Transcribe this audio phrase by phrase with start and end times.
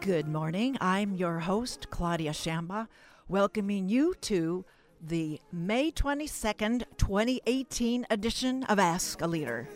[0.00, 0.76] Good morning.
[0.82, 2.88] I'm your host, Claudia Shambaugh,
[3.26, 4.66] welcoming you to
[5.00, 9.66] the May 22nd, 2018 edition of Ask a Leader.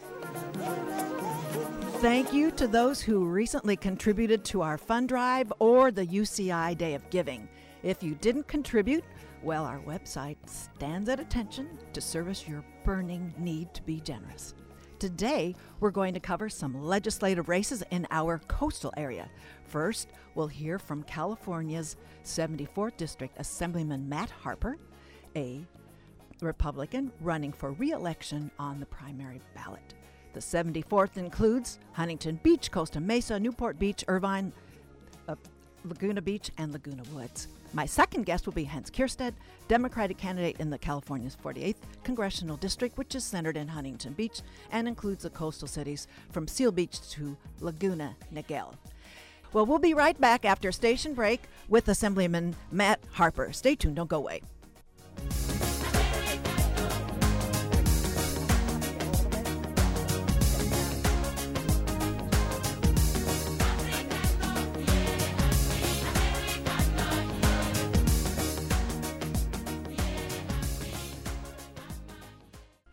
[2.00, 6.92] Thank you to those who recently contributed to our fund drive or the UCI Day
[6.92, 7.48] of Giving.
[7.82, 9.04] If you didn't contribute,
[9.42, 14.54] well, our website stands at attention to service your burning need to be generous.
[14.98, 19.30] Today, we're going to cover some legislative races in our coastal area.
[19.64, 24.76] First, we'll hear from California's 74th District Assemblyman Matt Harper,
[25.34, 25.64] a
[26.42, 29.94] Republican running for re election on the primary ballot.
[30.34, 34.52] The 74th includes Huntington Beach, Costa Mesa, Newport Beach, Irvine,
[35.84, 37.48] Laguna Beach, and Laguna Woods.
[37.72, 39.32] My second guest will be Hans Keirstead,
[39.68, 44.40] Democratic candidate in the California's 48th Congressional District, which is centered in Huntington Beach
[44.72, 48.74] and includes the coastal cities from Seal Beach to Laguna Niguel.
[49.52, 53.52] Well, we'll be right back after station break with Assemblyman Matt Harper.
[53.52, 54.42] Stay tuned, don't go away.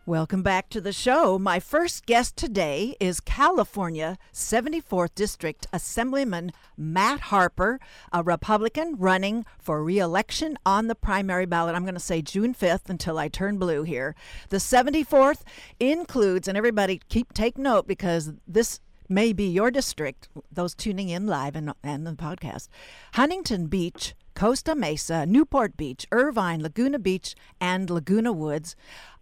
[0.08, 1.38] Welcome back to the show.
[1.38, 7.78] My first guest today is California 74th District Assemblyman Matt Harper,
[8.10, 11.74] a Republican running for re-election on the primary ballot.
[11.74, 14.14] I'm going to say June 5th until I turn blue here.
[14.48, 15.42] The 74th
[15.78, 21.26] includes, and everybody keep take note because this may be your district, those tuning in
[21.26, 22.68] live and, and the podcast,
[23.12, 28.76] Huntington Beach, Costa Mesa, Newport Beach, Irvine, Laguna Beach, and Laguna Woods.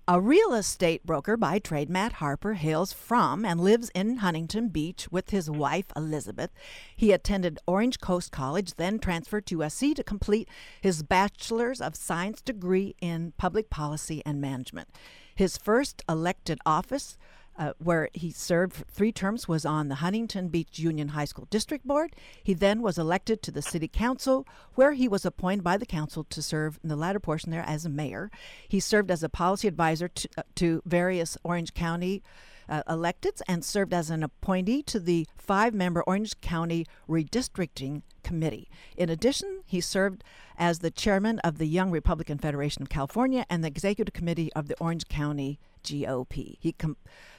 [0.09, 5.09] A real estate broker by trade, Matt Harper hails from and lives in Huntington Beach
[5.11, 6.53] with his wife, Elizabeth.
[6.95, 10.49] He attended Orange Coast College, then transferred to USC to complete
[10.81, 14.91] his Bachelor's of Science degree in Public Policy and Management.
[15.35, 17.19] His first elected office
[17.59, 21.87] uh, where he served three terms, was on the Huntington Beach Union High School District
[21.87, 22.15] Board.
[22.43, 26.25] He then was elected to the City Council, where he was appointed by the council
[26.25, 28.31] to serve in the latter portion there as a mayor.
[28.69, 32.23] He served as a policy advisor to, uh, to various Orange County
[32.69, 38.69] uh, electeds and served as an appointee to the five member Orange County Redistricting Committee.
[38.97, 40.25] In addition, he served
[40.59, 44.69] as the chairman of the Young Republican Federation of California and the executive committee of
[44.69, 46.57] the Orange County GOP.
[46.59, 46.75] He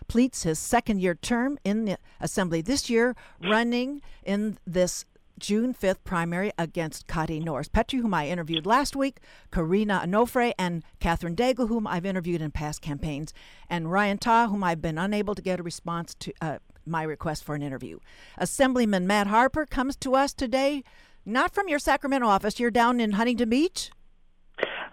[0.08, 5.04] completes his second year term in the assembly this year, running in this
[5.38, 9.20] June 5th primary against Cottie Norris Petrie, whom I interviewed last week,
[9.52, 13.34] Karina Onofre, and Katherine Daigle, whom I've interviewed in past campaigns,
[13.70, 17.44] and Ryan Ta, whom I've been unable to get a response to uh, my request
[17.44, 18.00] for an interview.
[18.38, 20.86] Assemblyman Matt Harper comes to us today,
[21.26, 22.62] not from your Sacramento office.
[22.62, 23.92] You're down in Huntington Beach?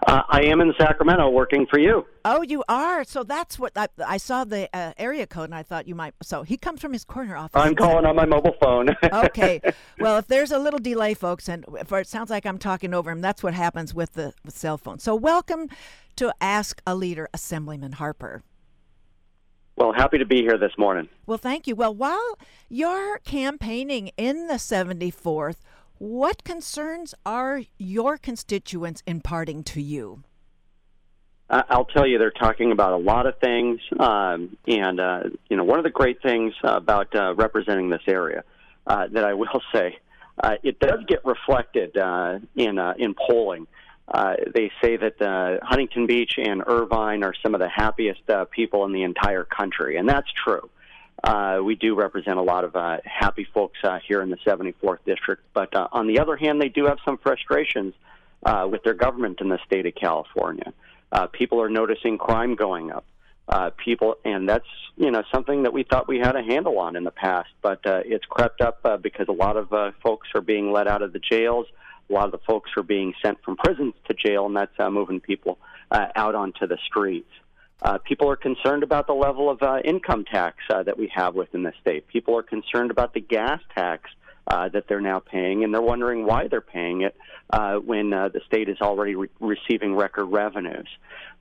[0.06, 2.04] Uh, I am in Sacramento working for you.
[2.24, 3.04] Oh, you are.
[3.04, 6.14] So that's what I, I saw the uh, area code, and I thought you might.
[6.22, 7.60] So he comes from his corner office.
[7.60, 8.90] I'm calling on my mobile phone.
[9.04, 9.60] okay.
[9.98, 13.10] Well, if there's a little delay, folks, and if it sounds like I'm talking over
[13.10, 14.98] him, that's what happens with the with cell phone.
[14.98, 15.68] So welcome
[16.16, 18.42] to Ask a Leader, Assemblyman Harper.
[19.76, 21.08] Well, happy to be here this morning.
[21.26, 21.74] Well, thank you.
[21.74, 22.38] Well, while
[22.68, 25.56] you're campaigning in the 74th,
[25.98, 30.22] what concerns are your constituents imparting to you?
[31.50, 35.64] I'll tell you, they're talking about a lot of things, um, and uh, you know,
[35.64, 38.44] one of the great things about uh, representing this area
[38.86, 39.98] uh, that I will say,
[40.42, 43.66] uh, it does get reflected uh, in uh, in polling.
[44.54, 49.02] they say that Huntington Beach and Irvine are some of the happiest people in the
[49.02, 50.70] entire country, and that's true.
[51.24, 54.98] Uh, we do represent a lot of uh, happy folks uh, here in the 74th
[55.06, 57.94] district, but uh, on the other hand, they do have some frustrations
[58.44, 60.70] uh, with their government in the state of California.
[61.10, 63.06] Uh, people are noticing crime going up.
[63.48, 64.66] Uh, people, and that's
[64.96, 67.84] you know something that we thought we had a handle on in the past, but
[67.86, 71.02] uh, it's crept up uh, because a lot of uh, folks are being let out
[71.02, 71.66] of the jails.
[72.08, 74.88] A lot of the folks are being sent from prisons to jail, and that's uh,
[74.90, 75.58] moving people
[75.90, 77.28] uh, out onto the streets.
[77.84, 81.34] Uh, people are concerned about the level of uh, income tax uh, that we have
[81.34, 82.08] within the state.
[82.08, 84.10] People are concerned about the gas tax
[84.46, 87.14] uh, that they're now paying, and they're wondering why they're paying it
[87.50, 90.88] uh, when uh, the state is already re- receiving record revenues.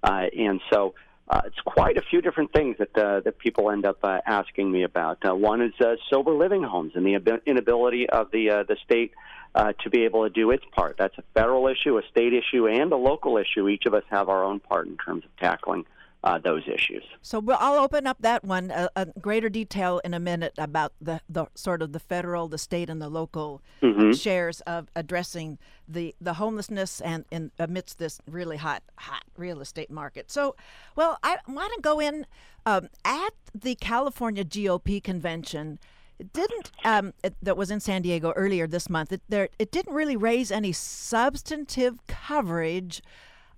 [0.04, 0.94] Uh, and so
[1.30, 4.70] uh, it's quite a few different things that uh, that people end up uh, asking
[4.70, 5.18] me about.
[5.26, 9.14] Uh, one is uh, sober living homes and the inability of the uh, the state
[9.56, 10.98] uh, to be able to do its part.
[10.98, 13.70] That's a federal issue, a state issue, and a local issue.
[13.70, 15.86] Each of us have our own part in terms of tackling
[16.24, 17.04] uh, those issues.
[17.22, 20.94] So we'll, I'll open up that one uh, a greater detail in a minute about
[21.02, 24.14] the, the sort of the federal, the state, and the local mm-hmm.
[24.14, 29.92] shares of addressing the, the homelessness and in amidst this really hot hot real estate
[29.92, 30.32] market.
[30.32, 30.56] So,
[30.96, 32.26] well, I want to go in
[32.66, 35.80] um, at the California GOP convention.
[36.20, 39.12] It didn't um, it, that was in San Diego earlier this month.
[39.12, 43.02] It, there, it didn't really raise any substantive coverage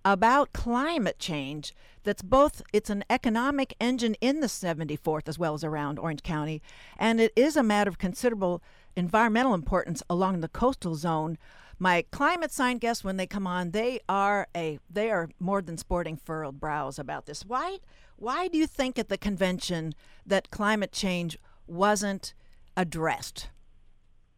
[0.06, 1.74] about climate change
[2.04, 6.62] that's both it's an economic engine in the 74th as well as around Orange County
[6.98, 8.62] and it is a matter of considerable
[8.96, 11.38] environmental importance along the coastal zone.
[11.78, 15.78] My climate sign guests when they come on they are a they are more than
[15.78, 17.44] sporting furrowed brows about this.
[17.44, 17.80] Why
[18.16, 19.94] why do you think at the convention
[20.26, 21.38] that climate change
[21.68, 22.36] wasn't
[22.78, 23.50] addressed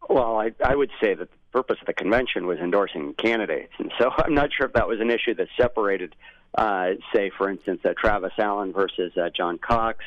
[0.08, 3.72] well i i would say that the purpose of the convention was endorsing candidates.
[3.78, 6.14] And so I'm not sure if that was an issue that separated,
[6.56, 10.04] uh, say, for instance, uh, Travis Allen versus uh, John Cox.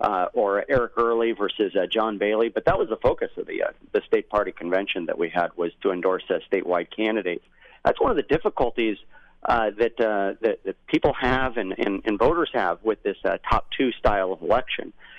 [0.00, 3.62] Uh, or Eric Early versus uh, John Bailey, but that was the focus of the
[3.62, 7.44] uh, the state party convention that we had was to endorse uh, statewide candidates.
[7.84, 8.98] That's one of the difficulties
[9.44, 13.38] uh, that, uh, that that people have and, and, and voters have with this uh,
[13.48, 14.92] top two style of election.
[14.92, 15.13] Uh,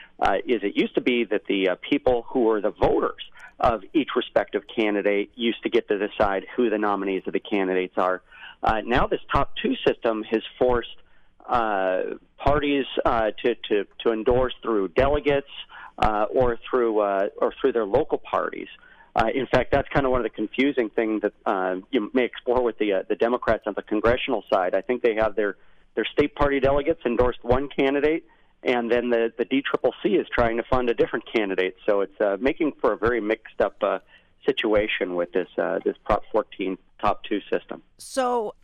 [0.46, 3.24] is it used to be that the uh, people who were the voters
[3.60, 7.94] of each respective candidate used to get to decide who the nominees of the candidates
[7.98, 8.22] are.
[8.62, 10.96] Uh, now, this top two system has forced
[11.48, 12.02] uh,
[12.38, 15.48] parties uh, to, to, to endorse through delegates
[16.00, 18.68] uh, or through uh, or through their local parties.
[19.16, 22.26] Uh, in fact, that's kind of one of the confusing things that uh, you may
[22.26, 24.76] explore with the uh, the Democrats on the congressional side.
[24.76, 25.56] I think they have their
[25.96, 28.26] their state party delegates endorsed one candidate,
[28.66, 31.76] and then the the DCCC is trying to fund a different candidate.
[31.86, 34.00] So it's uh, making for a very mixed up uh,
[34.46, 37.82] situation with this uh, this Prop 14 top two system.
[37.98, 38.56] So.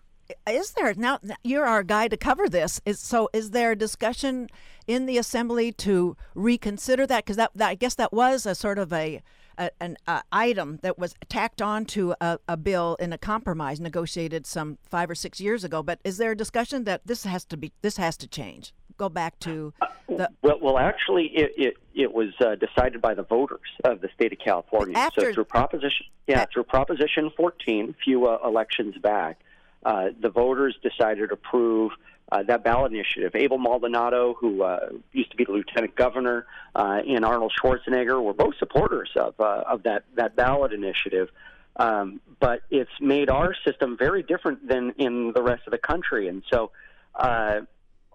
[0.47, 1.19] Is there now?
[1.43, 2.79] You're our guy to cover this.
[2.85, 3.27] Is so?
[3.33, 4.47] Is there a discussion
[4.87, 7.25] in the assembly to reconsider that?
[7.25, 9.21] Because that, that, I guess that was a sort of a,
[9.57, 13.81] a an uh, item that was tacked on to a, a, bill in a compromise
[13.81, 15.83] negotiated some five or six years ago.
[15.83, 18.73] But is there a discussion that this has to be this has to change?
[18.97, 19.73] Go back to
[20.07, 20.29] the.
[20.41, 24.33] Well, well actually, it, it, it was uh, decided by the voters of the state
[24.33, 24.97] of California.
[24.97, 29.39] After, so through Proposition, yeah, through Proposition 14, a few uh, elections back,
[29.85, 31.91] uh, the voters decided to approve.
[32.31, 33.35] Uh, that ballot initiative.
[33.35, 38.33] Abel Maldonado, who uh, used to be the lieutenant governor, uh, and Arnold Schwarzenegger were
[38.33, 41.27] both supporters of uh, of that that ballot initiative.
[41.75, 46.27] Um, but it's made our system very different than in the rest of the country,
[46.27, 46.71] and so
[47.15, 47.61] uh,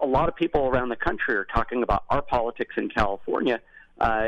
[0.01, 3.61] a lot of people around the country are talking about our politics in California
[4.01, 4.27] uh,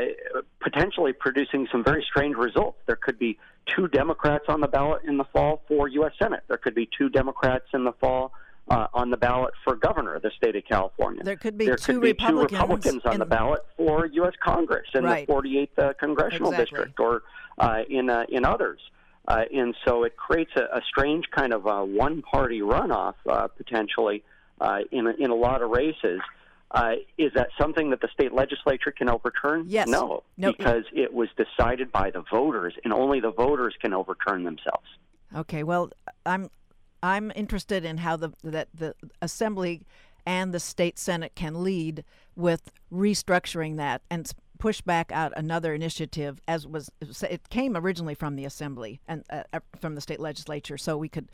[0.59, 2.79] potentially producing some very strange results.
[2.87, 3.37] There could be
[3.75, 6.13] two Democrats on the ballot in the fall for U.S.
[6.19, 6.43] Senate.
[6.47, 8.31] There could be two Democrats in the fall
[8.69, 11.23] uh, on the ballot for governor of the state of California.
[11.23, 14.33] There could be, there two, could be Republicans two Republicans on the ballot for U.S.
[14.43, 15.27] Congress in right.
[15.27, 16.77] the 48th uh, congressional exactly.
[16.77, 17.23] district or
[17.59, 18.79] uh, in uh, in others.
[19.27, 23.13] Uh, and so it creates a, a strange kind of uh, one-party runoff
[23.57, 24.23] potentially
[24.59, 26.19] uh, in a, in a lot of races.
[26.71, 29.65] Uh, is that something that the state legislature can overturn?
[29.67, 29.87] Yes.
[29.87, 34.43] No, no, because it was decided by the voters, and only the voters can overturn
[34.43, 34.85] themselves.
[35.35, 35.63] Okay.
[35.63, 35.89] Well,
[36.27, 36.51] I'm
[37.01, 39.81] I'm interested in how the that the assembly
[40.25, 42.03] and the state senate can lead
[42.35, 46.91] with restructuring that and push back out another initiative as was
[47.29, 51.07] it came originally from the assembly and uh, uh from the state legislature so we
[51.07, 51.29] could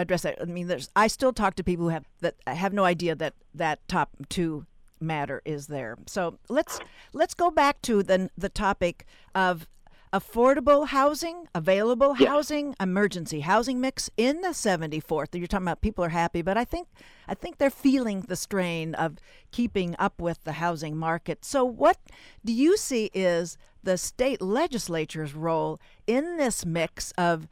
[0.00, 0.40] address that.
[0.40, 3.34] I mean, there's I still talk to people who have that have no idea that
[3.54, 4.66] that top two
[5.00, 5.96] matter is there.
[6.06, 6.80] So let's
[7.12, 9.66] let's go back to the the topic of
[10.12, 12.28] affordable housing, available yes.
[12.28, 15.34] housing, emergency housing mix in the 74th.
[15.34, 16.88] You're talking about people are happy, but I think
[17.28, 19.18] I think they're feeling the strain of
[19.52, 21.44] keeping up with the housing market.
[21.44, 21.98] So what
[22.44, 27.48] do you see is the state legislature's role in this mix of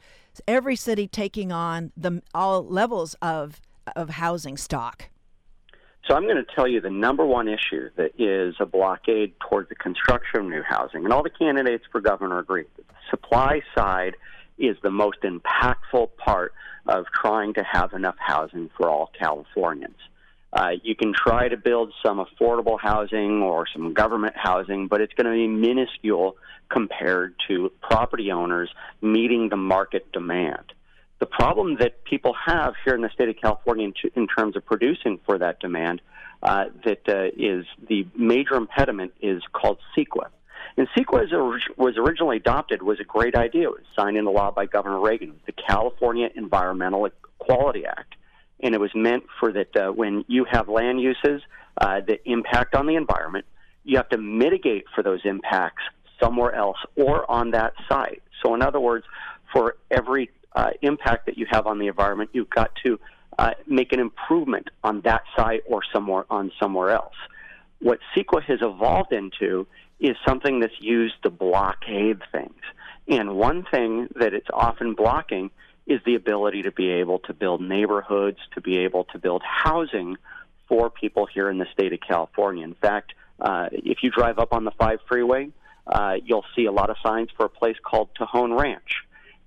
[0.47, 3.61] every city taking on the all levels of
[3.95, 5.09] of housing stock?
[6.07, 9.69] So I'm going to tell you the number one issue that is a blockade towards
[9.69, 12.65] the construction of new housing, and all the candidates for governor agree.
[12.77, 14.15] The supply side
[14.57, 16.53] is the most impactful part
[16.87, 19.97] of trying to have enough housing for all Californians.
[20.51, 25.13] Uh, you can try to build some affordable housing or some government housing, but it's
[25.13, 26.35] going to be minuscule
[26.69, 28.69] compared to property owners
[29.01, 30.73] meeting the market demand.
[31.19, 34.65] The problem that people have here in the state of California in, in terms of
[34.65, 36.01] producing for that demand
[36.41, 40.29] uh, that uh, is the major impediment is called CEQA.
[40.77, 41.31] And CEQA, as
[41.77, 43.63] was originally adopted, was a great idea.
[43.63, 48.15] It was signed into law by Governor Reagan, the California Environmental Quality Act.
[48.61, 51.41] And it was meant for that uh, when you have land uses
[51.79, 53.45] uh, that impact on the environment,
[53.83, 55.83] you have to mitigate for those impacts
[56.21, 58.21] somewhere else or on that site.
[58.43, 59.05] So, in other words,
[59.53, 62.99] for every uh, impact that you have on the environment, you've got to
[63.37, 67.15] uh, make an improvement on that site or somewhere on somewhere else.
[67.79, 69.65] What CEQA has evolved into
[69.99, 72.61] is something that's used to blockade things.
[73.07, 75.49] And one thing that it's often blocking
[75.89, 80.15] is the ability to be able to build neighborhoods, to be able to build housing
[80.67, 82.63] for people here in the state of California.
[82.63, 85.49] In fact, uh, if you drive up on the 5 freeway,
[85.87, 89.03] uh, you'll see a lot of signs for a place called Tejon Ranch.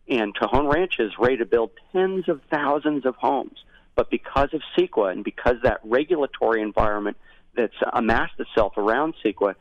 [0.09, 3.63] And Tejon Ranch is ready to build tens of thousands of homes.
[3.95, 7.17] But because of CEQA and because that regulatory environment
[7.55, 9.55] that's amassed itself around CEQA,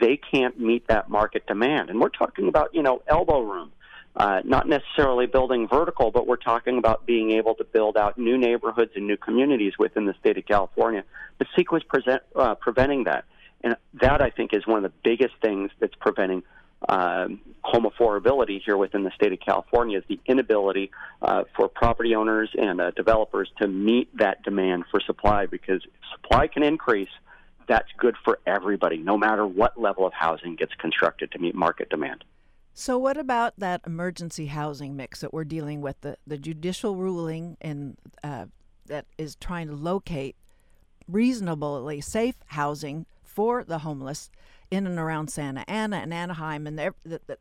[0.00, 1.90] they can't meet that market demand.
[1.90, 3.70] And we're talking about, you know, elbow room,
[4.16, 8.38] uh, not necessarily building vertical, but we're talking about being able to build out new
[8.38, 11.04] neighborhoods and new communities within the state of California.
[11.38, 13.24] But CEQA is present, uh, preventing that.
[13.62, 16.42] And that, I think, is one of the biggest things that's preventing
[16.88, 20.90] um, home affordability here within the state of California is the inability
[21.22, 26.46] uh, for property owners and uh, developers to meet that demand for supply because supply
[26.46, 27.08] can increase,
[27.66, 31.88] that's good for everybody, no matter what level of housing gets constructed to meet market
[31.88, 32.22] demand.
[32.76, 36.00] So, what about that emergency housing mix that we're dealing with?
[36.00, 38.46] The, the judicial ruling in, uh,
[38.86, 40.34] that is trying to locate
[41.06, 44.28] reasonably safe housing for the homeless
[44.70, 46.94] in and around Santa Ana and Anaheim, and there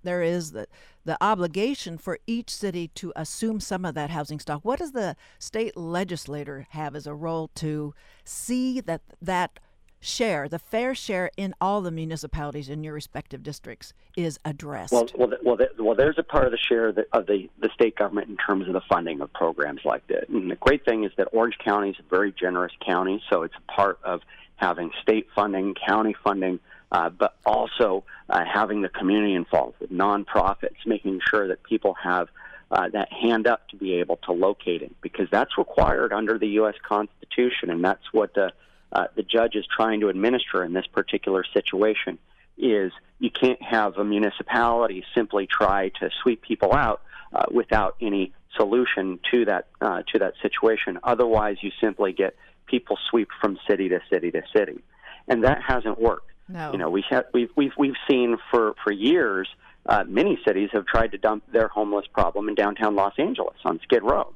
[0.03, 0.67] there is the
[1.03, 4.61] the obligation for each city to assume some of that housing stock.
[4.63, 9.59] What does the state legislator have as a role to see that that
[10.03, 14.93] share, the fair share in all the municipalities in your respective districts, is addressed?
[14.93, 17.69] Well, well, well, well there's a part of the share of the, of the, the
[17.73, 20.29] state government in terms of the funding of programs like that.
[20.29, 23.55] And the great thing is that Orange County is a very generous county, so it's
[23.55, 24.21] a part of
[24.57, 26.59] having state funding, county funding,
[26.91, 32.27] uh, but also uh, having the community involved with nonprofits, making sure that people have
[32.71, 36.47] uh, that hand up to be able to locate it, because that's required under the
[36.59, 36.73] U.S.
[36.81, 38.51] Constitution, and that's what the,
[38.93, 42.19] uh, the judge is trying to administer in this particular situation.
[42.55, 47.01] Is you can't have a municipality simply try to sweep people out
[47.33, 50.99] uh, without any solution to that uh, to that situation.
[51.03, 52.35] Otherwise, you simply get
[52.67, 54.83] people sweep from city to city to city,
[55.27, 56.29] and that hasn't worked.
[56.47, 56.71] No.
[56.71, 59.47] You know, we have, we've we've we've seen for for years.
[59.85, 63.79] Uh, many cities have tried to dump their homeless problem in downtown Los Angeles on
[63.83, 64.33] Skid Row.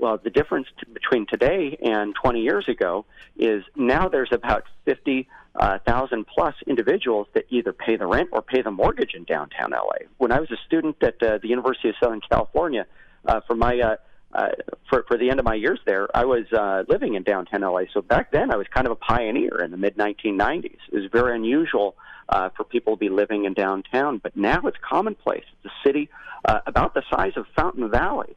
[0.00, 3.04] Well, the difference t- between today and 20 years ago
[3.36, 8.62] is now there's about 50,000 uh, plus individuals that either pay the rent or pay
[8.62, 10.06] the mortgage in downtown LA.
[10.16, 12.86] When I was a student at uh, the University of Southern California,
[13.26, 13.96] uh, for my uh,
[14.32, 14.48] uh,
[14.88, 17.82] for for the end of my years there, I was uh, living in downtown LA.
[17.92, 20.78] So back then, I was kind of a pioneer in the mid 1990s.
[20.90, 21.94] It was very unusual
[22.30, 25.44] uh, for people to be living in downtown, but now it's commonplace.
[25.62, 26.08] It's a city
[26.46, 28.28] uh, about the size of Fountain Valley.
[28.30, 28.34] Uh,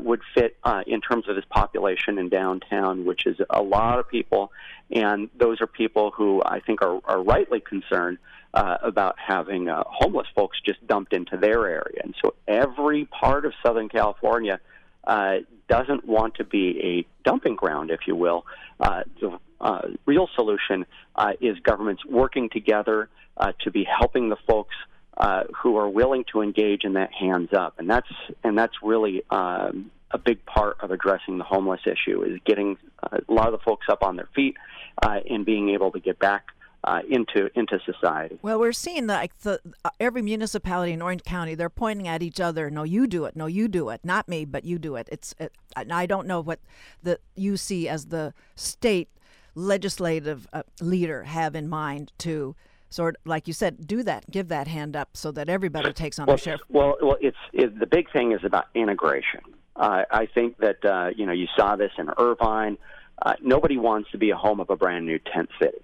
[0.00, 4.08] would fit uh, in terms of its population in downtown, which is a lot of
[4.08, 4.50] people,
[4.90, 8.18] and those are people who I think are, are rightly concerned
[8.54, 12.00] uh, about having uh, homeless folks just dumped into their area.
[12.02, 14.58] And so every part of Southern California
[15.06, 18.46] uh, doesn't want to be a dumping ground, if you will.
[18.80, 24.36] Uh, the uh, real solution uh, is governments working together uh, to be helping the
[24.46, 24.74] folks
[25.18, 28.08] uh, who are willing to engage in that hands up, and that's
[28.44, 33.18] and that's really um, a big part of addressing the homeless issue is getting uh,
[33.28, 34.56] a lot of the folks up on their feet
[35.02, 36.46] uh, and being able to get back
[36.84, 38.38] uh, into into society.
[38.42, 42.22] Well, we're seeing that like the, uh, every municipality in Orange County they're pointing at
[42.22, 42.70] each other.
[42.70, 43.34] No, you do it.
[43.34, 44.00] No, you do it.
[44.04, 45.08] Not me, but you do it.
[45.10, 46.60] It's it, I don't know what
[47.02, 49.08] the you see as the state
[49.54, 52.54] legislative uh, leader have in mind to
[52.90, 56.26] sort like you said, do that, give that hand up so that everybody takes on
[56.26, 56.58] well, their share.
[56.68, 59.40] Well, well, it's it, the big thing is about integration.
[59.76, 62.78] Uh, I think that uh, you know you saw this in Irvine.
[63.20, 65.78] Uh, nobody wants to be a home of a brand new tent city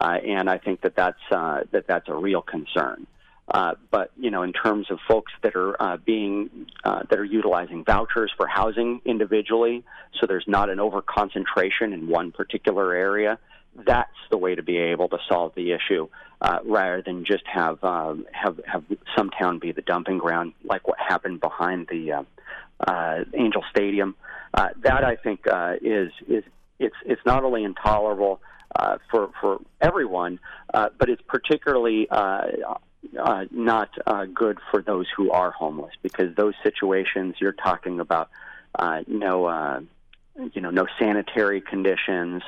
[0.00, 3.06] uh, and I think that that's uh, that that's a real concern.
[3.48, 7.24] Uh, but you know, in terms of folks that are uh, being uh, that are
[7.24, 9.84] utilizing vouchers for housing individually,
[10.18, 13.38] so there's not an over concentration in one particular area.
[13.74, 16.08] That's the way to be able to solve the issue,
[16.40, 18.84] uh, rather than just have um, have have
[19.16, 22.22] some town be the dumping ground, like what happened behind the uh,
[22.86, 24.14] uh, Angel Stadium.
[24.52, 26.44] Uh, that I think uh, is is
[26.78, 28.40] it's it's not only intolerable
[28.74, 30.40] uh, for for everyone,
[30.74, 32.42] uh, but it's particularly uh,
[33.18, 38.30] uh, not uh, good for those who are homeless because those situations you're talking about
[38.78, 39.80] uh, no uh,
[40.52, 42.42] you know no sanitary conditions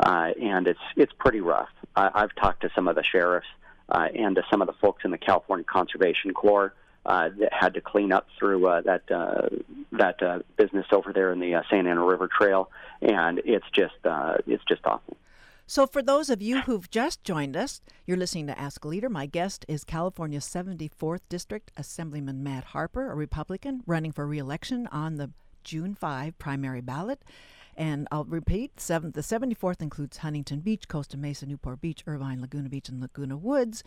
[0.00, 1.68] uh, and it's it's pretty rough.
[1.96, 3.46] I, I've talked to some of the sheriffs
[3.88, 6.74] uh, and to some of the folks in the California Conservation Corps.
[7.06, 9.46] Uh, that had to clean up through uh, that uh,
[9.92, 12.70] that uh, business over there in the uh, Santa Ana River Trail,
[13.02, 15.14] and it's just uh, it's just awful.
[15.66, 19.10] So, for those of you who've just joined us, you're listening to Ask a Leader.
[19.10, 25.16] My guest is California's 74th District Assemblyman Matt Harper, a Republican running for reelection on
[25.16, 25.30] the
[25.64, 27.22] June 5 primary ballot.
[27.76, 32.68] And I'll repeat, seven, the 74th includes Huntington Beach, Costa Mesa, Newport Beach, Irvine, Laguna
[32.68, 33.82] Beach, and Laguna Woods.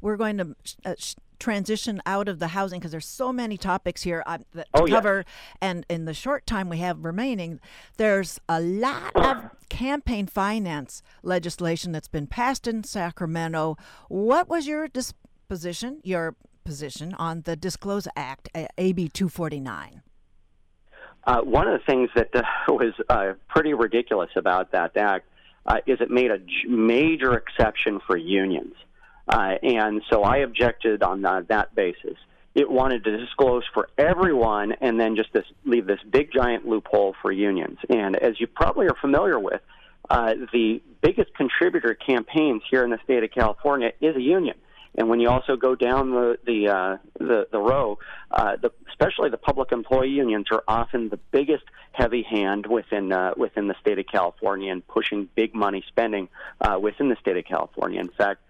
[0.00, 0.94] We're going to uh,
[1.38, 5.24] transition out of the housing because there's so many topics here uh, that oh, cover.
[5.60, 7.60] And in the short time we have remaining,
[7.98, 13.76] there's a lot of campaign finance legislation that's been passed in Sacramento.
[14.08, 20.02] What was your disposition, your position on the Disclose Act, AB 249?
[21.26, 25.26] Uh, one of the things that uh, was uh, pretty ridiculous about that act
[25.66, 28.74] uh, is it made a major exception for unions.
[29.28, 32.16] Uh, and so I objected on that, basis.
[32.54, 37.14] It wanted to disclose for everyone and then just this, leave this big giant loophole
[37.20, 37.78] for unions.
[37.90, 39.60] And as you probably are familiar with,
[40.08, 44.54] uh, the biggest contributor to campaigns here in the state of California is a union.
[44.96, 47.98] And when you also go down the the uh, the, the row,
[48.30, 53.32] uh, the, especially the public employee unions are often the biggest heavy hand within uh,
[53.36, 56.28] within the state of California and pushing big money spending
[56.60, 58.00] uh, within the state of California.
[58.00, 58.40] In fact,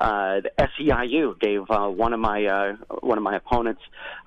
[0.00, 3.82] uh, the SEIU gave uh, one of my uh, one of my opponents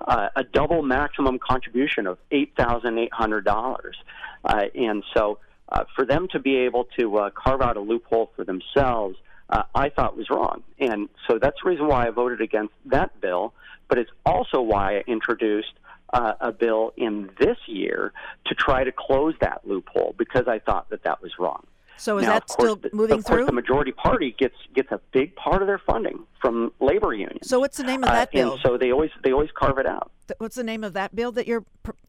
[0.06, 3.96] uh, a double maximum contribution of eight thousand eight hundred dollars,
[4.44, 5.38] uh, and so
[5.70, 9.16] uh, for them to be able to uh, carve out a loophole for themselves
[9.50, 10.62] uh, I thought was wrong.
[10.78, 13.52] And so that's the reason why I voted against that bill,
[13.88, 15.72] but it's also why I introduced
[16.12, 18.12] uh, a bill in this year
[18.46, 21.66] to try to close that loophole because I thought that that was wrong.
[21.96, 23.46] So is now, that still course, moving of course, through?
[23.46, 27.46] The majority party gets gets a big part of their funding from labor unions.
[27.46, 28.52] So what's the name of that uh, bill?
[28.52, 30.10] And so they always they always carve it out.
[30.38, 31.62] What's the name of that bill that you're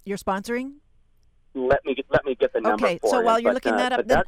[0.06, 0.76] you're sponsoring?
[1.54, 2.86] Let me let me get the number.
[2.86, 3.26] Okay, so you.
[3.26, 4.24] while you're but, looking uh, that up, then,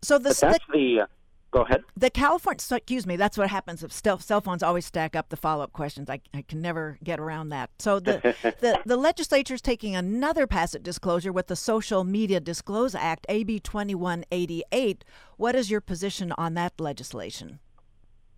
[0.00, 1.06] so the, but that's the.
[1.50, 1.82] Go ahead.
[1.96, 5.30] The California, so, excuse me, that's what happens if cell, cell phones always stack up
[5.30, 6.10] the follow up questions.
[6.10, 7.70] I, I can never get around that.
[7.78, 8.20] So the,
[8.60, 13.60] the, the legislature is taking another passive disclosure with the Social Media Disclose Act, AB
[13.60, 15.04] 2188.
[15.38, 17.60] What is your position on that legislation?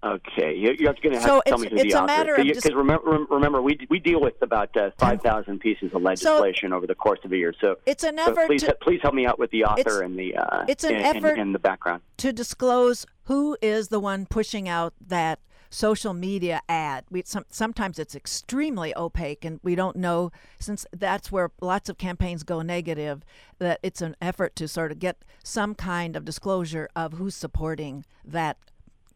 [0.02, 2.56] Okay, you're going to have so to tell me who it's the a author is.
[2.56, 6.70] of Because remember, remember, we we deal with about uh, five thousand pieces of legislation
[6.70, 7.52] so over the course of a year.
[7.60, 8.46] So it's an so effort.
[8.46, 10.36] please, to, please help me out with the author and the.
[10.36, 14.24] Uh, it's an and, effort and, and the background to disclose who is the one
[14.24, 17.04] pushing out that social media ad.
[17.10, 21.98] We some, sometimes it's extremely opaque, and we don't know since that's where lots of
[21.98, 23.22] campaigns go negative.
[23.58, 28.06] That it's an effort to sort of get some kind of disclosure of who's supporting
[28.24, 28.56] that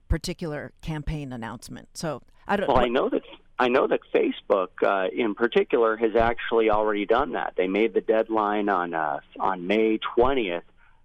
[0.08, 1.88] particular campaign announcement.
[1.94, 2.68] So I don't.
[2.68, 3.22] Well, I know that
[3.58, 7.54] I know that Facebook, uh, in particular, has actually already done that.
[7.56, 10.64] They made the deadline on uh, on May twentieth,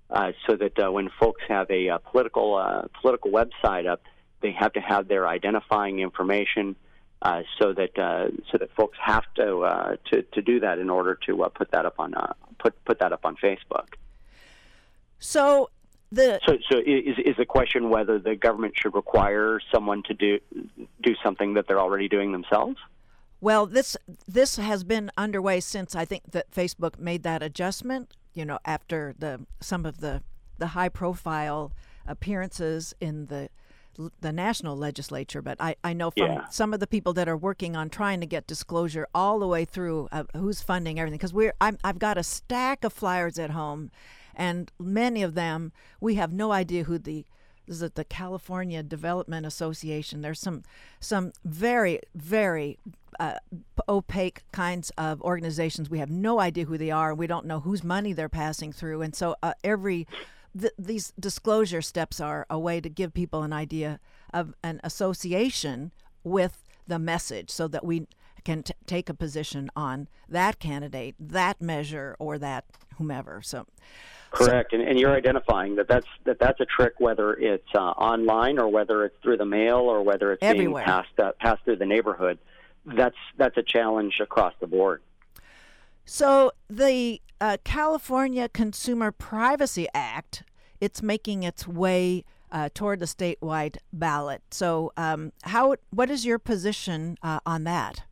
[0.09, 4.01] uh, so that uh, when folks have a, a political uh, political website up,
[4.41, 6.75] they have to have their identifying information.
[7.21, 10.89] Uh, so that uh, so that folks have to uh, to to do that in
[10.89, 13.95] order to uh, put that up on uh, put put that up on Facebook.
[15.19, 15.69] So
[16.11, 20.39] the so, so is is the question whether the government should require someone to do
[21.01, 22.77] do something that they're already doing themselves?
[23.41, 23.95] Well, this
[24.27, 28.15] this has been underway since I think that Facebook made that adjustment.
[28.33, 30.23] You know, after the some of the
[30.57, 31.71] the high profile
[32.05, 33.49] appearances in the
[34.21, 36.47] the national legislature, but I, I know from Yeah.
[36.49, 39.65] some of the people that are working on trying to get disclosure all the way
[39.65, 41.17] through uh, who's funding everything.
[41.17, 43.91] Because we're I'm, I've got a stack of flyers at home,
[44.39, 47.25] and many of them we have no idea who the
[47.67, 50.21] is it the California Development Association.
[50.21, 50.63] There's some
[50.99, 52.79] some very very
[53.19, 53.35] uh,
[53.87, 55.89] opaque kinds of organizations.
[55.89, 57.13] We have no idea who they are.
[57.13, 60.07] We don't know whose money they're passing through, and so uh, every
[60.59, 63.99] th- these disclosure steps are a way to give people an idea
[64.33, 65.91] of an association
[66.23, 68.07] with the message, so that we
[68.43, 72.65] can t- take a position on that candidate, that measure, or that
[72.99, 73.41] whomever.
[73.41, 73.65] So.
[74.31, 78.59] Correct, and, and you're identifying that that's that that's a trick, whether it's uh, online
[78.59, 80.85] or whether it's through the mail or whether it's Everywhere.
[80.85, 82.37] being passed uh, passed through the neighborhood.
[82.85, 85.01] That's that's a challenge across the board.
[86.05, 90.43] So the uh, California Consumer Privacy Act,
[90.79, 94.41] it's making its way uh, toward the statewide ballot.
[94.51, 98.03] So, um, how what is your position uh, on that?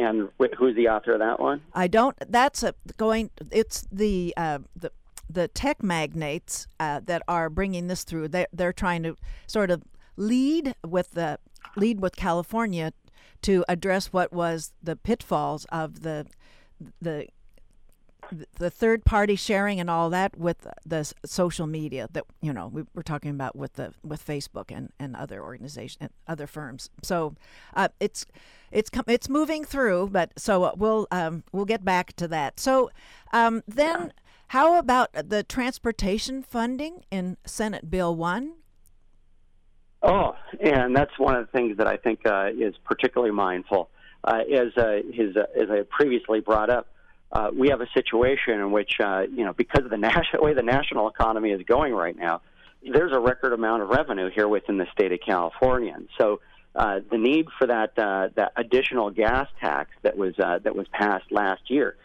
[0.00, 1.62] And wh- who's the author of that one?
[1.74, 2.16] I don't.
[2.28, 3.30] That's a going.
[3.50, 4.92] It's the uh, the
[5.28, 8.28] the tech magnates uh, that are bringing this through.
[8.28, 9.82] They they're trying to sort of
[10.16, 11.38] lead with the
[11.76, 12.92] lead with California
[13.42, 16.26] to address what was the pitfalls of the
[17.00, 17.28] the
[18.58, 22.84] the third party sharing and all that with the social media that you know we
[22.94, 26.90] were talking about with the with Facebook and, and other organizations and other firms.
[27.02, 27.34] So
[27.74, 28.26] uh, it's
[28.70, 32.60] it's it's moving through, but so we'll um, we'll get back to that.
[32.60, 32.90] So
[33.32, 34.12] um, then,
[34.48, 38.54] how about the transportation funding in Senate Bill One?
[40.02, 43.90] Oh, and that's one of the things that I think uh, is particularly mindful.
[44.22, 46.88] Uh, as uh, his, as I previously brought up,
[47.32, 50.54] uh, we have a situation in which, uh, you know, because of the national way
[50.54, 52.40] the national economy is going right now,
[52.82, 55.92] there's a record amount of revenue here within the state of California.
[55.94, 56.40] And so,
[56.74, 60.86] uh, the need for that uh, that additional gas tax that was uh, that was
[60.88, 61.96] passed last year,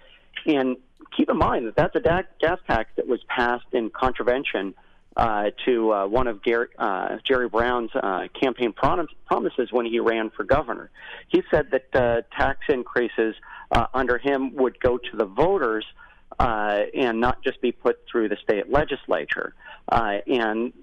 [0.48, 0.78] and
[1.16, 4.74] keep in mind that that's a da- gas tax that was passed in contravention
[5.18, 10.00] uh, to uh, one of Gary, uh, Jerry Brown's uh, campaign prom- promises when he
[10.00, 10.90] ran for governor.
[11.30, 13.36] He said that uh, tax increases
[13.76, 15.86] uh, under him would go to the voters
[16.40, 19.54] uh, and not just be put through the state legislature.
[19.90, 20.74] Uh, and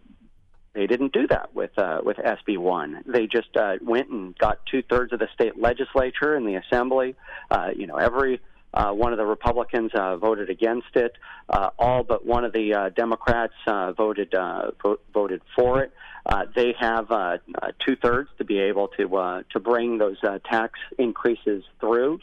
[0.74, 3.02] they didn't do that with uh, with SB one.
[3.06, 7.14] They just uh, went and got two thirds of the state legislature and the assembly.
[7.50, 8.40] Uh, you know, every
[8.74, 11.12] uh, one of the Republicans uh, voted against it.
[11.48, 15.92] Uh, all but one of the uh, Democrats uh, voted uh, vo- voted for it.
[16.24, 20.16] Uh, they have uh, uh, two thirds to be able to uh, to bring those
[20.22, 22.20] uh, tax increases through,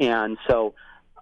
[0.00, 0.74] and so.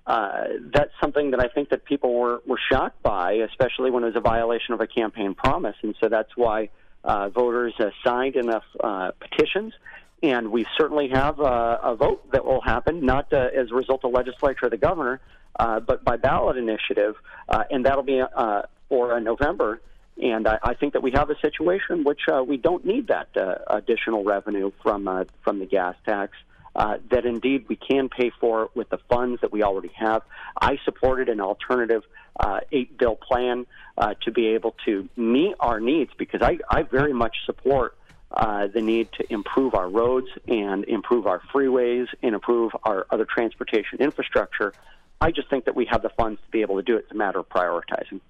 [0.06, 4.06] Uh, that's something that I think that people were, were shocked by, especially when it
[4.06, 5.76] was a violation of a campaign promise.
[5.82, 6.70] And so that's why
[7.04, 9.74] uh, voters uh, signed enough uh, petitions
[10.22, 14.04] and we certainly have a, a vote that will happen, not uh, as a result
[14.04, 15.20] of legislature or the governor,
[15.58, 17.14] uh, but by ballot initiative,
[17.48, 19.80] uh, and that'll be uh, for uh, November.
[20.20, 23.28] And I, I think that we have a situation which uh, we don't need that
[23.36, 26.32] uh, additional revenue from uh, from the gas tax.
[26.78, 30.22] Uh, that indeed we can pay for with the funds that we already have.
[30.62, 32.04] I supported an alternative
[32.38, 36.84] uh, eight bill plan uh, to be able to meet our needs because I, I
[36.84, 37.96] very much support
[38.30, 43.24] uh, the need to improve our roads and improve our freeways and improve our other
[43.24, 44.72] transportation infrastructure.
[45.20, 47.00] I just think that we have the funds to be able to do it.
[47.00, 48.20] It's a matter of prioritizing.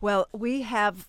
[0.00, 1.08] Well, we have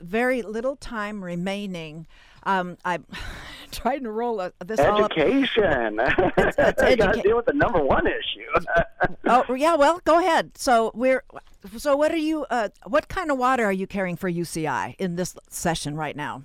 [0.00, 2.06] very little time remaining.
[2.44, 3.04] Um, I'm
[3.70, 5.98] trying to roll a, this education.
[6.00, 6.32] all up.
[6.38, 8.66] It's, it's educa- got to deal with the number one issue.
[9.26, 10.56] oh yeah, well, go ahead.
[10.56, 11.24] So we're
[11.76, 12.44] so what are you?
[12.50, 16.44] Uh, what kind of water are you carrying for UCI in this session right now?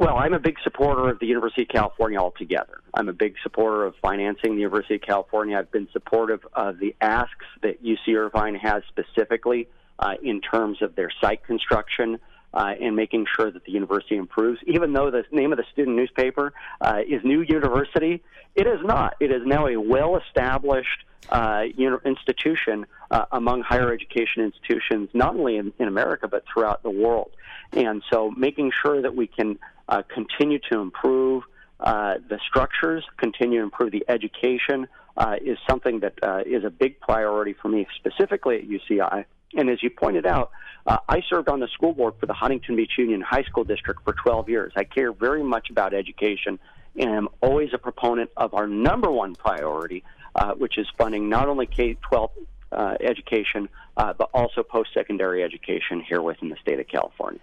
[0.00, 2.80] Well, I'm a big supporter of the University of California altogether.
[2.94, 5.58] I'm a big supporter of financing the University of California.
[5.58, 9.68] I've been supportive of the asks that UC Irvine has specifically
[9.98, 12.18] uh, in terms of their site construction
[12.52, 14.60] uh, and making sure that the university improves.
[14.66, 18.22] Even though the name of the student newspaper uh, is New University,
[18.54, 19.14] it is not.
[19.20, 21.64] It is now a well established uh,
[22.04, 27.30] institution uh, among higher education institutions, not only in, in America, but throughout the world.
[27.72, 29.58] And so making sure that we can
[29.88, 31.44] uh, continue to improve
[31.78, 36.70] uh, the structures, continue to improve the education uh, is something that uh, is a
[36.70, 39.24] big priority for me, specifically at UCI.
[39.54, 40.50] And as you pointed out,
[40.86, 44.02] uh, I served on the school board for the Huntington Beach Union High School District
[44.04, 44.72] for 12 years.
[44.76, 46.58] I care very much about education
[46.96, 50.02] and am always a proponent of our number one priority,
[50.34, 52.30] uh, which is funding not only K 12
[52.72, 57.40] uh, education, uh, but also post secondary education here within the state of California.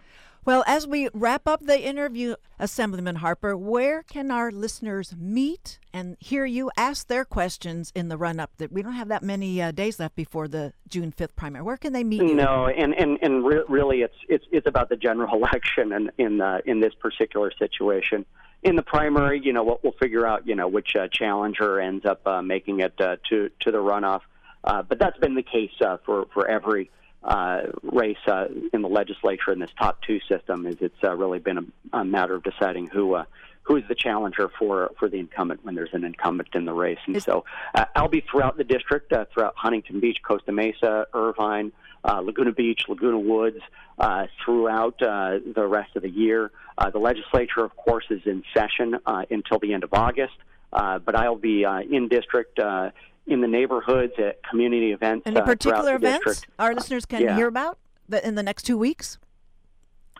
[0.47, 6.15] Well, as we wrap up the interview, Assemblyman Harper, where can our listeners meet and
[6.21, 8.51] hear you ask their questions in the run up?
[8.55, 11.65] That we don't have that many uh, days left before the June fifth primary.
[11.65, 12.33] Where can they meet you?
[12.33, 16.39] No, and and and re- really, it's it's it's about the general election and in
[16.39, 18.25] uh, in this particular situation.
[18.63, 22.05] In the primary, you know, we'll, we'll figure out, you know, which uh, challenger ends
[22.05, 24.21] up uh, making it uh, to to the runoff.
[24.63, 25.71] Uh, but that's been the case
[26.05, 26.89] for for every
[27.27, 31.39] uh, race uh, in the legislature in this top two system is it's uh, really
[31.39, 33.25] been a, a matter of deciding who uh,
[33.63, 36.99] who is the challenger for for the incumbent when there's an incumbent in the race.
[37.05, 37.43] And so
[37.75, 41.73] uh, I'll be throughout the district, uh, throughout Huntington Beach, Costa Mesa, Irvine,
[42.05, 43.59] uh, Laguna Beach, Laguna Woods,
[43.99, 46.51] uh, throughout uh, the rest of the year.
[46.77, 50.35] Uh, the legislature, of course, is in session uh, until the end of August.
[50.71, 52.91] Uh, but I'll be uh, in district uh,
[53.27, 55.23] in the neighborhoods at community events.
[55.25, 56.53] Any uh, particular events district.
[56.59, 57.35] our listeners can yeah.
[57.35, 57.77] hear about
[58.23, 59.19] in the next two weeks?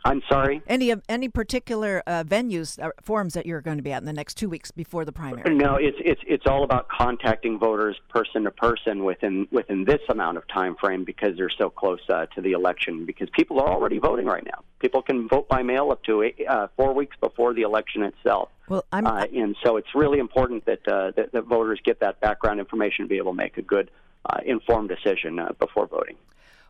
[0.06, 0.62] I'm sorry.
[0.68, 4.06] Any of any particular uh, venues, uh, forums that you're going to be at in
[4.06, 5.56] the next two weeks before the primary?
[5.56, 10.38] No, it's it's it's all about contacting voters person to person within within this amount
[10.38, 13.06] of time frame because they're so close uh, to the election.
[13.06, 14.64] Because people are already voting right now.
[14.80, 18.50] People can vote by mail up to eight, uh, four weeks before the election itself.
[18.70, 22.20] Well, I'm, uh, and so it's really important that, uh, that that voters get that
[22.20, 23.90] background information to be able to make a good,
[24.26, 26.18] uh, informed decision uh, before voting.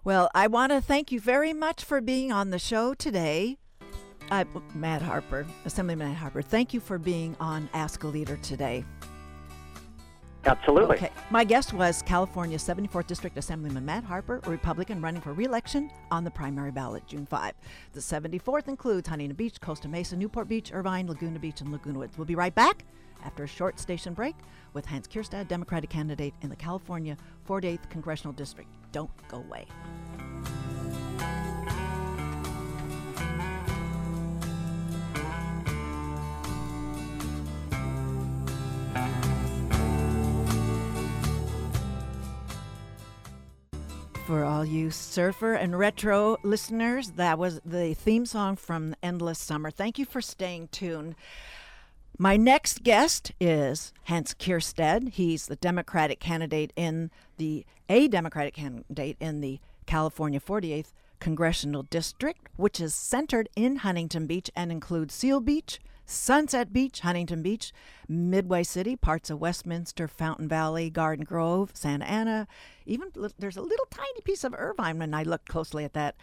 [0.03, 3.57] Well, I want to thank you very much for being on the show today.
[4.29, 8.83] Uh, Matt Harper, Assemblyman Harper, thank you for being on Ask a Leader today.
[10.47, 10.95] Absolutely.
[10.95, 11.11] Okay.
[11.29, 16.23] My guest was California 74th District Assemblyman Matt Harper, a Republican running for re-election on
[16.23, 17.53] the primary ballot June 5.
[17.93, 22.17] The 74th includes Huntington Beach, Costa Mesa, Newport Beach, Irvine, Laguna Beach, and Laguna Woods.
[22.17, 22.85] We'll be right back
[23.25, 24.35] after a short station break
[24.73, 28.69] with Hans Keirstead, Democratic candidate in the California 48th Congressional District.
[28.91, 29.65] Don't go away.
[44.27, 49.71] For all you surfer and retro listeners, that was the theme song from Endless Summer.
[49.71, 51.15] Thank you for staying tuned.
[52.17, 55.13] My next guest is Hans Keirstead.
[55.13, 62.49] He's the Democratic candidate in the a Democratic candidate in the California 48th Congressional District,
[62.57, 67.73] which is centered in Huntington Beach and includes Seal Beach, Sunset Beach, Huntington Beach,
[68.07, 72.47] Midway City, parts of Westminster, Fountain Valley, Garden Grove, Santa Ana.
[72.85, 76.15] Even there's a little tiny piece of Irvine when I look closely at that,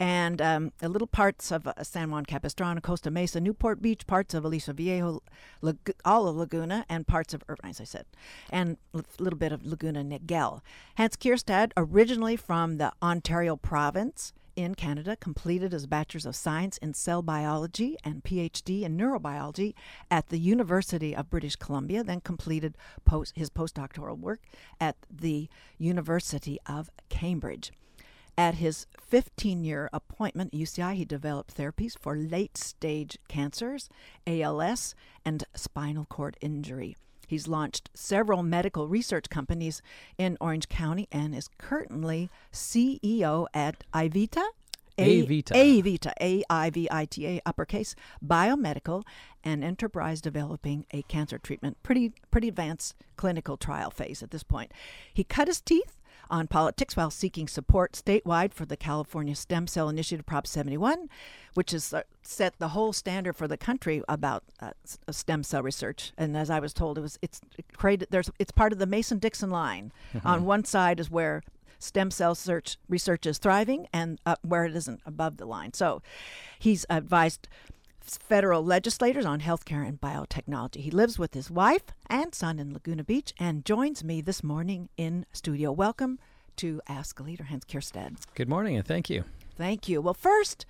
[0.00, 4.32] and um, a little parts of uh, San Juan Capistrano, Costa Mesa, Newport Beach, parts
[4.32, 5.22] of Aliso Viejo,
[5.60, 8.06] Lag- all of Laguna, and parts of Irvine, as I said,
[8.48, 10.62] and a little bit of Laguna Niguel.
[10.96, 16.94] Hans Keirstead, originally from the Ontario province in Canada, completed his Bachelor's of Science in
[16.94, 19.74] Cell Biology and PhD in Neurobiology
[20.10, 24.40] at the University of British Columbia, then completed post, his postdoctoral work
[24.80, 27.70] at the University of Cambridge.
[28.38, 33.88] At his 15 year appointment at UCI, he developed therapies for late stage cancers,
[34.26, 36.96] ALS, and spinal cord injury.
[37.26, 39.82] He's launched several medical research companies
[40.16, 44.44] in Orange County and is currently CEO at Ivita.
[44.98, 45.52] Avita.
[45.52, 49.04] Avita, A I V I T A, uppercase, biomedical,
[49.44, 51.82] and enterprise developing a cancer treatment.
[51.82, 54.72] Pretty, pretty advanced clinical trial phase at this point.
[55.12, 55.98] He cut his teeth
[56.30, 61.08] on politics while seeking support statewide for the California Stem Cell Initiative Prop 71,
[61.54, 64.70] which has uh, set the whole standard for the country about uh,
[65.10, 66.12] stem cell research.
[66.16, 67.40] And as I was told, it was it's
[67.76, 68.08] created.
[68.10, 69.92] There's it's part of the Mason-Dixon line.
[70.14, 70.26] Mm-hmm.
[70.26, 71.42] On one side is where
[71.78, 75.72] stem cell search research is thriving, and uh, where it isn't above the line.
[75.74, 76.02] So,
[76.58, 77.48] he's advised
[78.10, 80.76] federal legislators on healthcare and biotechnology.
[80.76, 84.88] He lives with his wife and son in Laguna Beach and joins me this morning
[84.96, 85.72] in studio.
[85.72, 86.18] Welcome
[86.56, 88.16] to Ask a Leader, Hans Keirstead.
[88.34, 89.24] Good morning, and thank you.
[89.56, 90.00] Thank you.
[90.00, 90.66] Well, first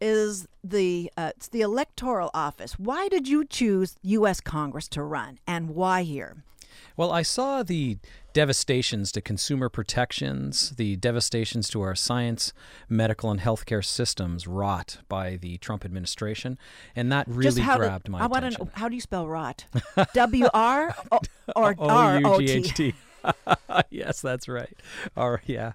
[0.00, 2.78] is the uh, it's the electoral office.
[2.78, 4.40] Why did you choose U.S.
[4.40, 6.42] Congress to run, and why here?
[6.96, 7.98] Well, I saw the
[8.32, 12.52] devastations to consumer protections, the devastations to our science,
[12.88, 16.58] medical, and healthcare systems wrought by the Trump administration,
[16.94, 18.42] and that really grabbed do, my I attention.
[18.42, 19.64] I want to know how do you spell rot?
[20.14, 20.94] W R
[21.54, 22.94] or R O T?
[23.90, 24.76] yes, that's right.
[25.16, 25.72] Or yeah,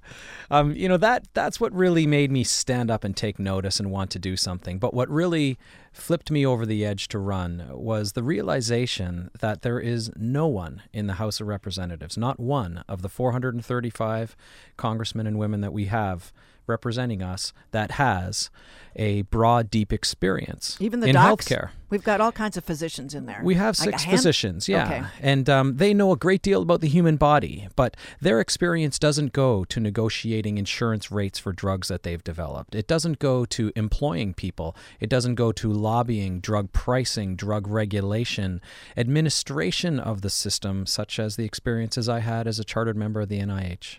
[0.49, 3.91] um, you know that that's what really made me stand up and take notice and
[3.91, 4.79] want to do something.
[4.79, 5.57] But what really
[5.91, 10.81] flipped me over the edge to run was the realization that there is no one
[10.93, 14.35] in the House of Representatives, not one of the 435
[14.77, 16.31] congressmen and women that we have
[16.67, 18.49] representing us that has
[18.95, 21.69] a broad, deep experience even the in docs, healthcare.
[21.89, 23.41] We've got all kinds of physicians in there.
[23.43, 25.03] We have six hand- physicians, yeah, okay.
[25.21, 29.33] and um, they know a great deal about the human body, but their experience doesn't
[29.33, 32.75] go to negotiating insurance rates for drugs that they've developed.
[32.75, 34.75] It doesn't go to employing people.
[34.99, 38.61] It doesn't go to lobbying, drug pricing, drug regulation,
[38.95, 43.29] administration of the system, such as the experiences I had as a chartered member of
[43.29, 43.97] the NIH.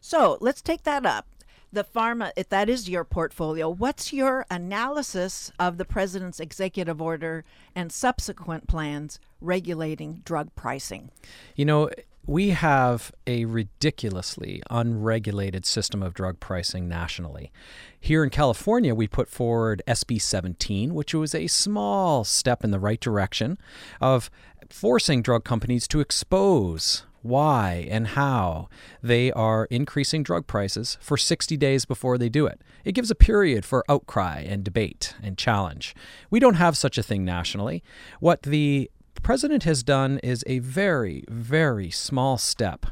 [0.00, 1.26] So let's take that up
[1.72, 7.44] the pharma, if that is your portfolio, what's your analysis of the president's executive order
[7.74, 11.10] and subsequent plans regulating drug pricing?
[11.54, 11.90] You know,
[12.26, 17.50] we have a ridiculously unregulated system of drug pricing nationally.
[17.98, 22.78] Here in California, we put forward SB 17, which was a small step in the
[22.78, 23.58] right direction
[24.00, 24.30] of
[24.68, 28.68] forcing drug companies to expose why and how
[29.02, 32.60] they are increasing drug prices for 60 days before they do it.
[32.84, 35.94] It gives a period for outcry and debate and challenge.
[36.30, 37.82] We don't have such a thing nationally.
[38.20, 38.90] What the
[39.22, 42.86] president has done is a very, very small step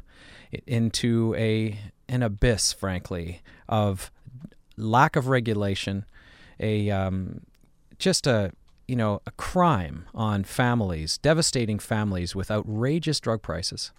[0.66, 4.10] into a an abyss, frankly, of
[4.76, 6.06] lack of regulation,
[6.58, 7.42] a um,
[7.98, 8.52] just a
[8.86, 13.92] you know a crime on families, devastating families with outrageous drug prices.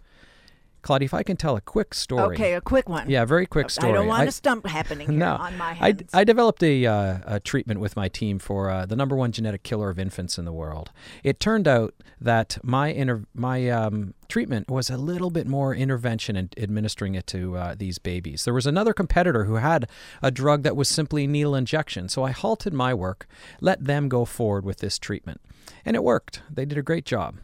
[0.81, 2.35] Claudia, if I can tell a quick story.
[2.35, 3.09] Okay, a quick one.
[3.09, 3.91] Yeah, very quick story.
[3.91, 6.03] I don't want I, a stump happening here no, on my hands.
[6.13, 9.31] I, I developed a, uh, a treatment with my team for uh, the number one
[9.31, 10.91] genetic killer of infants in the world.
[11.23, 16.35] It turned out that my inter- my um, treatment was a little bit more intervention
[16.35, 18.45] in administering it to uh, these babies.
[18.45, 19.89] There was another competitor who had
[20.21, 23.27] a drug that was simply needle injection, so I halted my work,
[23.61, 25.41] let them go forward with this treatment.
[25.85, 26.41] And it worked.
[26.49, 27.37] They did a great job.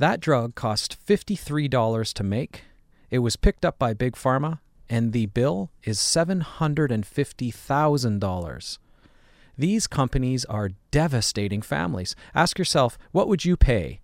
[0.00, 2.62] That drug cost $53 to make.
[3.10, 8.78] It was picked up by Big Pharma, and the bill is $750,000.
[9.58, 12.16] These companies are devastating families.
[12.34, 14.00] Ask yourself, what would you pay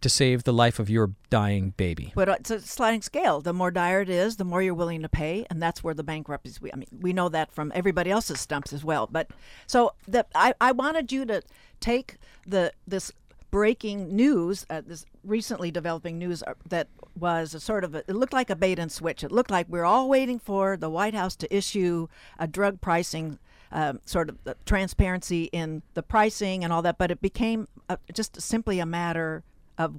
[0.00, 2.12] to save the life of your dying baby?
[2.14, 3.40] But uh, it's a sliding scale.
[3.40, 6.04] The more dire it is, the more you're willing to pay, and that's where the
[6.04, 6.60] bankruptcies.
[6.60, 9.08] We, I mean, we know that from everybody else's stumps as well.
[9.10, 9.32] But
[9.66, 11.42] so the, I, I wanted you to
[11.80, 12.14] take
[12.46, 13.10] the this
[13.52, 18.16] breaking news, uh, this recently developing news uh, that was a sort of a, it
[18.16, 19.22] looked like a bait and switch.
[19.22, 22.08] It looked like we are all waiting for the White House to issue
[22.40, 23.38] a drug pricing.
[23.74, 24.36] Um, sort of
[24.66, 29.44] transparency in the pricing and all that, but it became a, just simply a matter
[29.78, 29.94] of.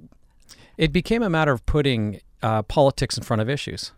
[0.78, 3.90] It became a matter of putting uh, politics in front of issues.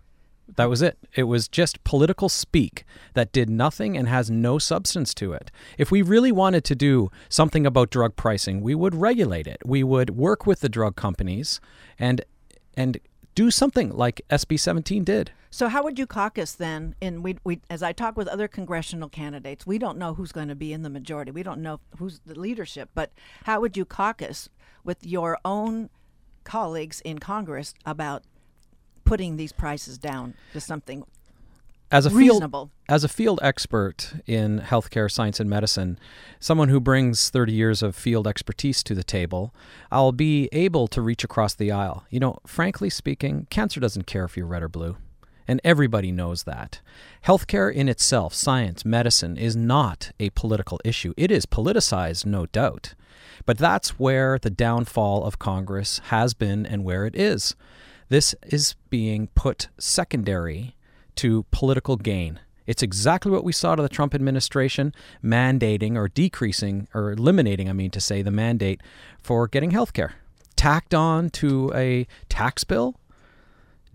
[0.55, 0.97] That was it.
[1.15, 5.51] It was just political speak that did nothing and has no substance to it.
[5.77, 9.61] If we really wanted to do something about drug pricing, we would regulate it.
[9.65, 11.61] We would work with the drug companies
[11.99, 12.25] and
[12.75, 13.01] and
[13.35, 15.33] do something like SB 17 did.
[15.51, 16.95] So how would you caucus then?
[17.01, 20.49] In we, we as I talk with other congressional candidates, we don't know who's going
[20.49, 21.31] to be in the majority.
[21.31, 23.13] We don't know who's the leadership, but
[23.45, 24.49] how would you caucus
[24.85, 25.91] with your own
[26.45, 28.23] colleagues in Congress about
[29.07, 31.05] putting these prices down to something
[31.91, 32.67] as a reasonable.
[32.67, 35.99] field as a field expert in healthcare science and medicine
[36.41, 39.55] someone who brings 30 years of field expertise to the table
[39.93, 42.05] i'll be able to reach across the aisle.
[42.11, 44.97] You know frankly speaking cancer doesn't care if you're red or blue
[45.49, 46.81] and everybody knows that.
[47.25, 51.15] Healthcare in itself science medicine is not a political issue.
[51.17, 52.95] It is politicized no doubt.
[53.45, 57.55] But that's where the downfall of congress has been and where it is
[58.09, 60.77] this is being put secondary
[61.17, 62.41] to political gain.
[62.67, 64.93] It's exactly what we saw to the Trump administration
[65.23, 68.81] mandating or decreasing or eliminating, I mean to say, the mandate
[69.23, 70.15] for getting health care.
[70.57, 72.97] Tacked on to a tax bill,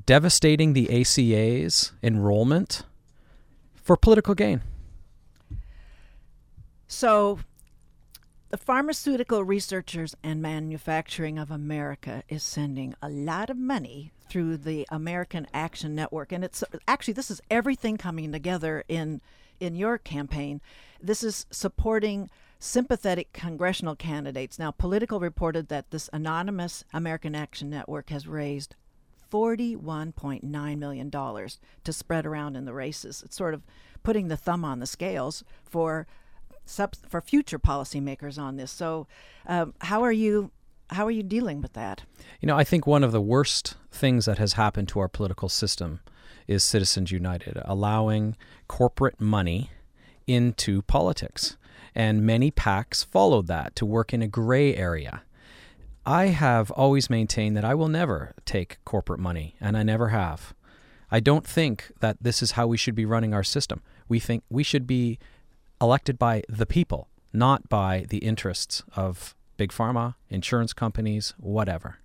[0.05, 2.83] devastating the ACA's enrollment
[3.75, 4.61] for political gain.
[6.87, 7.39] So
[8.51, 14.85] the Pharmaceutical Researchers and Manufacturing of America is sending a lot of money through the
[14.91, 19.21] American Action Network, and it's actually this is everything coming together in
[19.61, 20.59] in your campaign.
[21.01, 24.59] This is supporting sympathetic congressional candidates.
[24.59, 28.75] Now, Politico reported that this anonymous American Action Network has raised
[29.31, 33.23] $41.9 million to spread around in the races.
[33.23, 33.63] It's sort of
[34.03, 36.05] putting the thumb on the scales for
[36.71, 38.71] sub- for future policymakers on this.
[38.71, 39.07] So,
[39.45, 40.51] um, how are you?
[40.89, 42.03] How are you dealing with that?
[42.41, 45.47] You know, I think one of the worst things that has happened to our political
[45.47, 46.01] system
[46.47, 48.35] is Citizens United, allowing
[48.67, 49.71] corporate money
[50.27, 51.55] into politics.
[51.95, 55.23] And many PACs followed that to work in a gray area.
[56.05, 60.53] I have always maintained that I will never take corporate money, and I never have.
[61.11, 63.81] I don't think that this is how we should be running our system.
[64.07, 65.19] We think we should be
[65.81, 71.97] elected by the people, not by the interests of big pharma, insurance companies, whatever.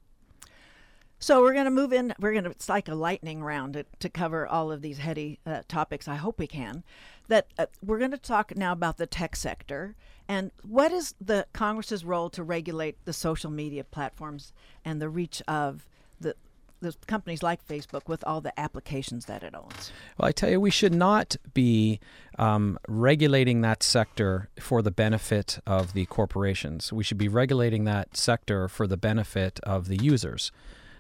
[1.19, 2.13] So we're going to move in.
[2.21, 2.51] We're going to.
[2.51, 6.09] It's like a lightning round to, to cover all of these heady uh, topics.
[6.09, 6.85] I hope we can.
[7.29, 9.97] That uh, we're going to talk now about the tech sector
[10.29, 14.53] and what is the Congress's role to regulate the social media platforms
[14.85, 15.89] and the reach of
[16.21, 16.35] the
[16.81, 19.93] the companies like Facebook with all the applications that it owns?
[20.19, 22.01] Well, I tell you, we should not be
[22.39, 26.93] um, regulating that sector for the benefit of the corporations.
[26.93, 30.53] We should be regulating that sector for the benefit of the users,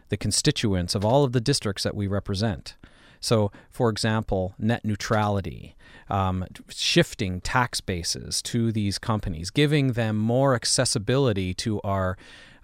[0.08, 2.76] the constituents of all of the districts that we represent.
[3.20, 5.74] So, for example, net neutrality,
[6.08, 12.16] um, shifting tax bases to these companies, giving them more accessibility to our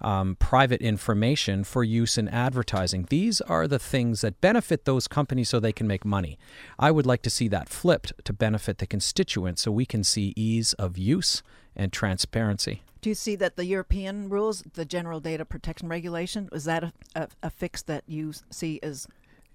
[0.02, 3.06] um, private information for use in advertising.
[3.08, 6.38] These are the things that benefit those companies so they can make money.
[6.78, 10.32] I would like to see that flipped to benefit the constituents so we can see
[10.36, 11.42] ease of use
[11.74, 12.82] and transparency.
[13.00, 16.92] Do you see that the European rules, the General Data Protection Regulation, is that a,
[17.16, 19.08] a, a fix that you see as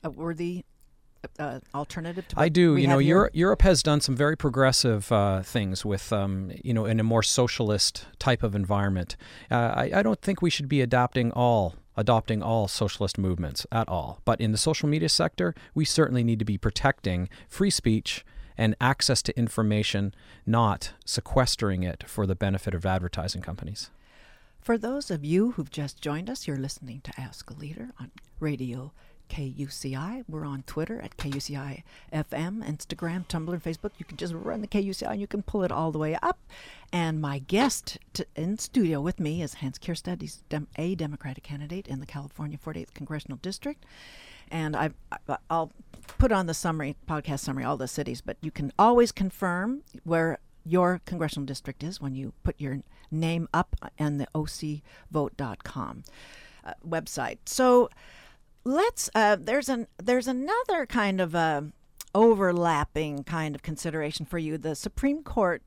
[0.03, 0.65] a worthy
[1.39, 2.78] uh, alternative to I do.
[2.78, 6.86] you know, Europe, Europe has done some very progressive uh, things with, um, you know,
[6.86, 9.15] in a more socialist type of environment.
[9.49, 13.89] Uh, I, I don't think we should be adopting all adopting all socialist movements at
[13.89, 14.21] all.
[14.23, 18.23] But in the social media sector, we certainly need to be protecting free speech
[18.55, 20.13] and access to information,
[20.45, 23.89] not sequestering it for the benefit of advertising companies.
[24.59, 28.11] For those of you who've just joined us, you're listening to Ask a Leader on
[28.39, 28.91] Radio
[29.30, 30.23] KUCI.
[30.28, 33.91] We're on Twitter at KUCI FM, Instagram, Tumblr, and Facebook.
[33.97, 36.39] You can just run the KUCI and you can pull it all the way up.
[36.91, 40.21] And my guest to, in studio with me is Hans Keirstead.
[40.21, 43.84] He's dem- a Democratic candidate in the California 48th Congressional District.
[44.49, 44.91] And I,
[45.49, 45.71] I'll
[46.17, 50.39] put on the summary, podcast summary, all the cities, but you can always confirm where
[50.65, 56.03] your congressional district is when you put your name up on the ocvote.com
[56.65, 57.38] uh, website.
[57.45, 57.89] So,
[58.68, 61.72] let's uh, there's an there's another kind of a
[62.13, 64.57] overlapping kind of consideration for you.
[64.57, 65.61] The Supreme Court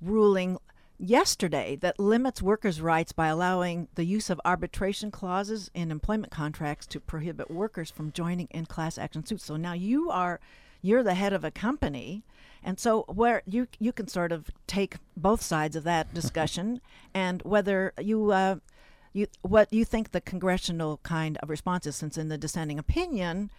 [0.00, 0.58] ruling
[0.98, 6.86] yesterday that limits workers' rights by allowing the use of arbitration clauses in employment contracts
[6.86, 9.44] to prohibit workers from joining in class action suits.
[9.44, 10.40] So now you are
[10.82, 12.22] you're the head of a company
[12.62, 16.80] and so where you you can sort of take both sides of that discussion
[17.12, 18.56] and whether you uh,
[19.12, 23.50] you what you think the congressional kind of response is, since in the dissenting opinion,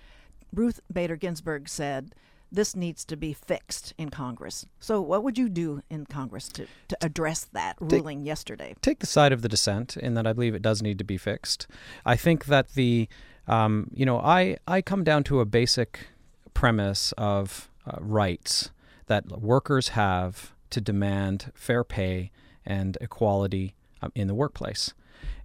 [0.54, 2.14] Ruth Bader Ginsburg said
[2.52, 4.66] this needs to be fixed in Congress.
[4.80, 8.76] So, what would you do in Congress to, to address that ruling take, yesterday?
[8.82, 11.18] Take the side of the dissent in that I believe it does need to be
[11.18, 11.68] fixed.
[12.06, 13.08] I think that the,
[13.48, 16.08] um, you know, I, I come down to a basic
[16.54, 18.72] premise of uh, rights
[19.08, 22.32] that workers have to demand fair pay
[22.66, 24.94] and equality um, in the workplace.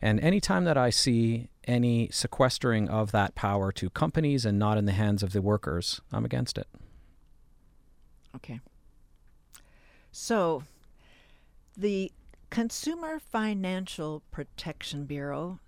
[0.00, 4.84] And anytime that I see any sequestering of that power to companies and not in
[4.84, 6.68] the hands of the workers, I'm against it.
[8.36, 8.60] Okay.
[10.12, 10.62] So,
[11.76, 12.12] the
[12.50, 15.58] Consumer Financial Protection Bureau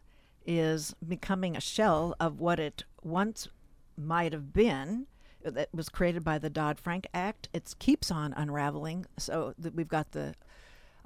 [0.47, 3.49] is becoming a shell of what it once
[3.97, 5.07] might have been.
[5.45, 7.49] That was created by the Dodd Frank Act.
[7.53, 9.07] It keeps on unraveling.
[9.19, 10.35] So, that we've got the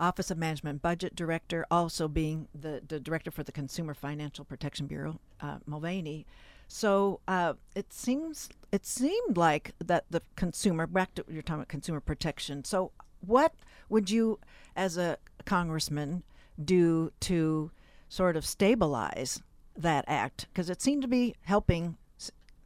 [0.02, 4.86] Office of Management Budget Director, also being the, the director for the Consumer Financial Protection
[4.88, 6.26] Bureau, uh, Mulvaney.
[6.66, 12.00] So uh, it seems it seemed like that the consumer back to you're talking consumer
[12.00, 12.64] protection.
[12.64, 12.90] So
[13.20, 13.54] what
[13.88, 14.40] would you,
[14.74, 16.24] as a congressman,
[16.62, 17.70] do to
[18.08, 19.42] sort of stabilize
[19.76, 20.46] that act?
[20.52, 21.96] Because it seemed to be helping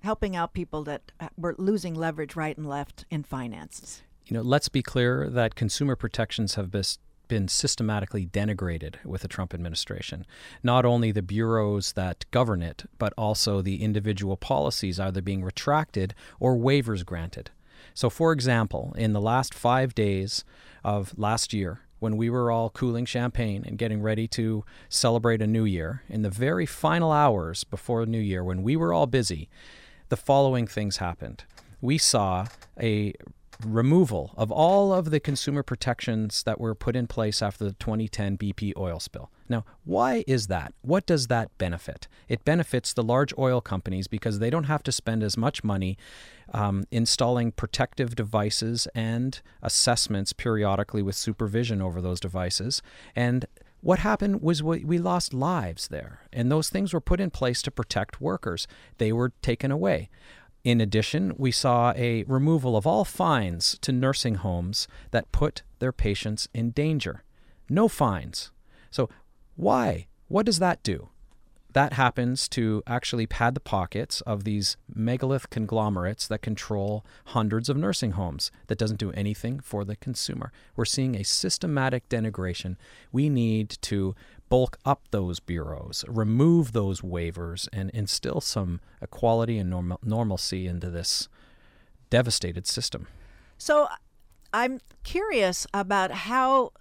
[0.01, 4.03] helping out people that uh, were losing leverage right and left in finances.
[4.25, 6.85] You know, let's be clear that consumer protections have been
[7.29, 10.27] been systematically denigrated with the Trump administration.
[10.63, 16.15] Not only the bureaus that govern it, but also the individual policies either being retracted
[16.41, 17.51] or waivers granted.
[17.95, 20.45] So, for example, in the last five days
[20.85, 25.47] of last year, when we were all cooling champagne and getting ready to celebrate a
[25.47, 29.49] new year, in the very final hours before New Year, when we were all busy,
[30.09, 31.45] the following things happened.
[31.81, 32.47] We saw
[32.81, 33.15] a
[33.65, 38.37] removal of all of the consumer protections that were put in place after the 2010
[38.37, 39.31] BP oil spill.
[39.49, 40.75] Now, why is that?
[40.83, 42.09] What does that benefit?
[42.29, 45.97] It benefits the large oil companies because they don't have to spend as much money
[46.53, 52.83] um, installing protective devices and assessments periodically with supervision over those devices.
[53.15, 53.47] And
[53.81, 57.63] what happened was we, we lost lives there, and those things were put in place
[57.63, 58.67] to protect workers.
[58.99, 60.09] They were taken away.
[60.67, 65.93] In addition, we saw a removal of all fines to nursing homes that put their
[65.93, 67.23] patients in danger.
[67.69, 68.51] No fines.
[68.91, 69.09] So,
[69.55, 70.09] why?
[70.27, 71.11] What does that do?
[71.73, 77.77] That happens to actually pad the pockets of these megalith conglomerates that control hundreds of
[77.77, 78.51] nursing homes.
[78.67, 80.51] That doesn't do anything for the consumer.
[80.75, 82.75] We're seeing a systematic denigration.
[83.13, 84.17] We need to
[84.49, 90.91] bulk up those bureaus, remove those waivers, and instill some equality and normal, normalcy into
[90.91, 91.29] this
[92.11, 93.09] devastated system.
[93.59, 93.89] So
[94.53, 96.73] I'm curious about how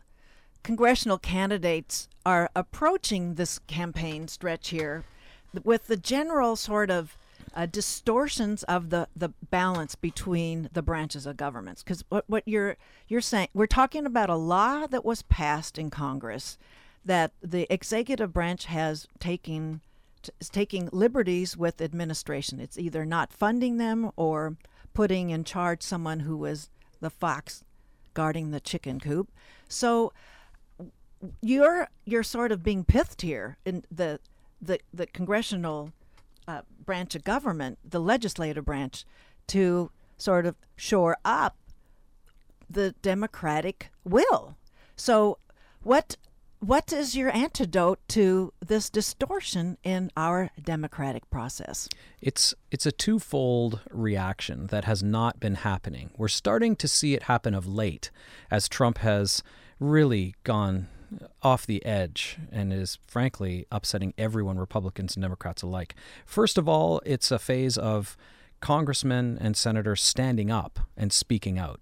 [0.64, 5.04] congressional candidates are approaching this campaign stretch here
[5.64, 7.18] with the general sort of
[7.56, 11.84] uh, distortions of the, the balance between the branches of governments.
[11.84, 12.76] Because what, what you're
[13.08, 16.58] you're saying, we're talking about a law that was passed in Congress
[17.06, 19.82] that the executive branch has taken
[20.40, 22.60] is taking liberties with administration.
[22.60, 24.58] It's either not funding them or
[24.94, 27.64] putting in charge someone who was the fox
[28.16, 29.30] guarding the chicken coop.
[29.70, 30.14] So
[31.42, 34.20] you're you're sort of being pithed here in the
[34.62, 35.92] the the congressional
[36.48, 39.06] uh, branch of government, the legislative branch,
[39.48, 41.56] to sort of shore up
[42.70, 44.56] the democratic will.
[44.96, 45.38] So
[45.84, 46.18] what
[46.60, 51.88] what is your antidote to this distortion in our democratic process?
[52.22, 56.12] It's it's a twofold reaction that has not been happening.
[56.18, 58.12] We're starting to see it happen of late
[58.50, 59.44] as Trump has
[59.80, 60.88] really gone
[61.44, 65.96] off the edge and is frankly upsetting everyone, Republicans and Democrats alike.
[66.26, 68.18] First of all, it's a phase of
[68.60, 71.80] congressmen and senators standing up and speaking out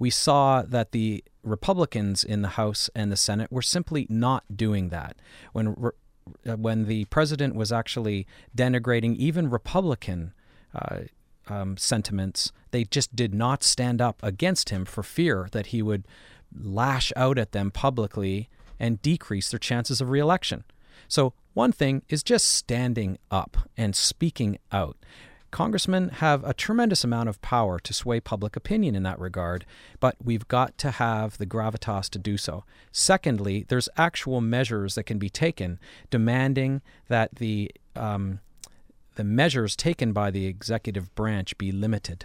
[0.00, 4.90] we saw that the Republicans in the House and the Senate were simply not doing
[4.90, 5.16] that.
[5.52, 5.74] When
[6.46, 8.26] uh, when the president was actually
[8.56, 10.32] denigrating even Republican
[10.74, 11.00] uh,
[11.48, 16.06] um, sentiments, they just did not stand up against him for fear that he would
[16.56, 20.64] lash out at them publicly and decrease their chances of reelection.
[21.08, 24.96] So, one thing is just standing up and speaking out.
[25.50, 29.64] Congressmen have a tremendous amount of power to sway public opinion in that regard,
[29.98, 32.64] but we've got to have the gravitas to do so.
[32.92, 35.78] Secondly, there's actual measures that can be taken
[36.10, 38.40] demanding that the um,
[39.16, 42.24] the measures taken by the executive branch be limited.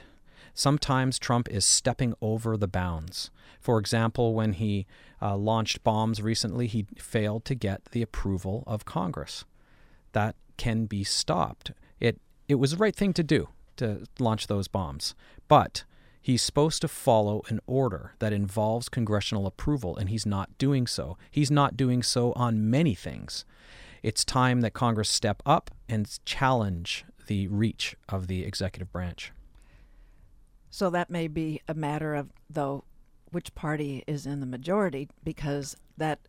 [0.53, 3.29] Sometimes Trump is stepping over the bounds.
[3.59, 4.85] For example, when he
[5.21, 9.43] uh, launched bombs recently, he failed to get the approval of Congress.
[10.13, 11.71] That can be stopped.
[11.99, 15.15] It it was the right thing to do to launch those bombs.
[15.47, 15.83] But
[16.21, 21.17] he's supposed to follow an order that involves congressional approval, and he's not doing so.
[21.29, 23.45] He's not doing so on many things.
[24.01, 29.31] It's time that Congress step up and challenge the reach of the executive branch.
[30.69, 32.83] So that may be a matter of, though,
[33.31, 36.19] which party is in the majority, because that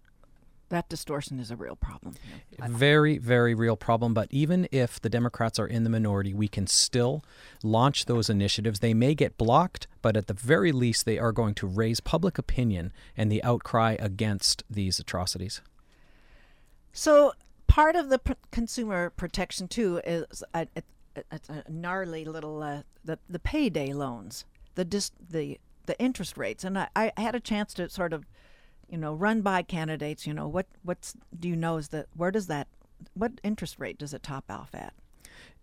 [0.69, 2.14] that distortion is a real problem.
[2.59, 4.14] Very, very real problem.
[4.14, 7.25] But even if the Democrats are in the minority, we can still
[7.62, 8.81] launch those initiatives.
[8.81, 12.39] They may get blocked, but at the very least, they are going to raise public
[12.39, 15.61] opinion and the outcry against these atrocities.
[16.93, 17.33] So,
[17.67, 20.83] part of the p- consumer protection, too, is a, a,
[21.31, 24.45] a, a gnarly little uh, the, the payday loans,
[24.75, 26.64] the, dis- the, the interest rates.
[26.64, 28.25] And I, I had a chance to sort of
[28.89, 32.30] you know, run by candidates, you know, what what's do you know is that where
[32.30, 32.68] does that
[33.14, 34.95] what interest rate does it top off at?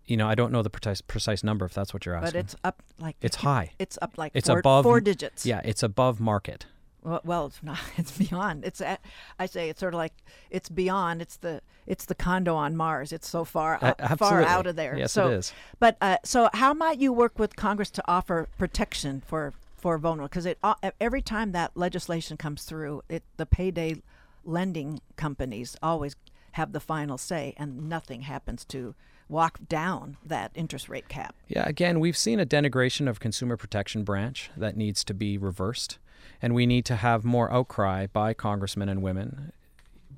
[0.06, 2.32] You know, I don't know the precise precise number if that's what you're asking.
[2.32, 3.72] But it's up like it's high.
[3.78, 5.46] It's up like it's four, above four digits.
[5.46, 6.66] Yeah, it's above market.
[7.02, 7.78] Well, well, it's not.
[7.96, 8.64] It's beyond.
[8.64, 9.00] It's at,
[9.38, 10.14] I say it's sort of like
[10.50, 11.22] it's beyond.
[11.22, 13.12] It's the it's the condo on Mars.
[13.12, 14.96] It's so far uh, far out of there.
[14.96, 15.52] Yes, so, it is.
[15.78, 19.52] But uh, so, how might you work with Congress to offer protection for
[19.84, 23.94] for vulnerable because it uh, every time that legislation comes through, it the payday
[24.42, 26.16] lending companies always
[26.52, 28.94] have the final say, and nothing happens to
[29.28, 31.34] walk down that interest rate cap.
[31.48, 35.98] Yeah, again, we've seen a denigration of consumer protection branch that needs to be reversed,
[36.40, 39.52] and we need to have more outcry by congressmen and women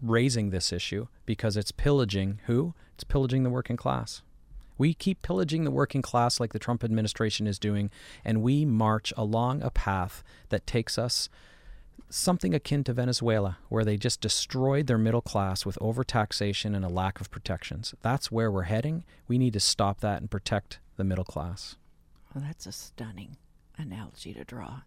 [0.01, 2.73] raising this issue because it's pillaging who?
[2.95, 4.23] It's pillaging the working class.
[4.79, 7.91] We keep pillaging the working class like the Trump administration is doing,
[8.25, 11.29] and we march along a path that takes us
[12.09, 16.89] something akin to Venezuela, where they just destroyed their middle class with overtaxation and a
[16.89, 17.95] lack of protections.
[18.03, 19.05] That's where we're heading.
[19.27, 21.77] We need to stop that and protect the middle class.
[22.35, 23.37] Well, that's a stunning
[23.79, 24.83] analogy to draw.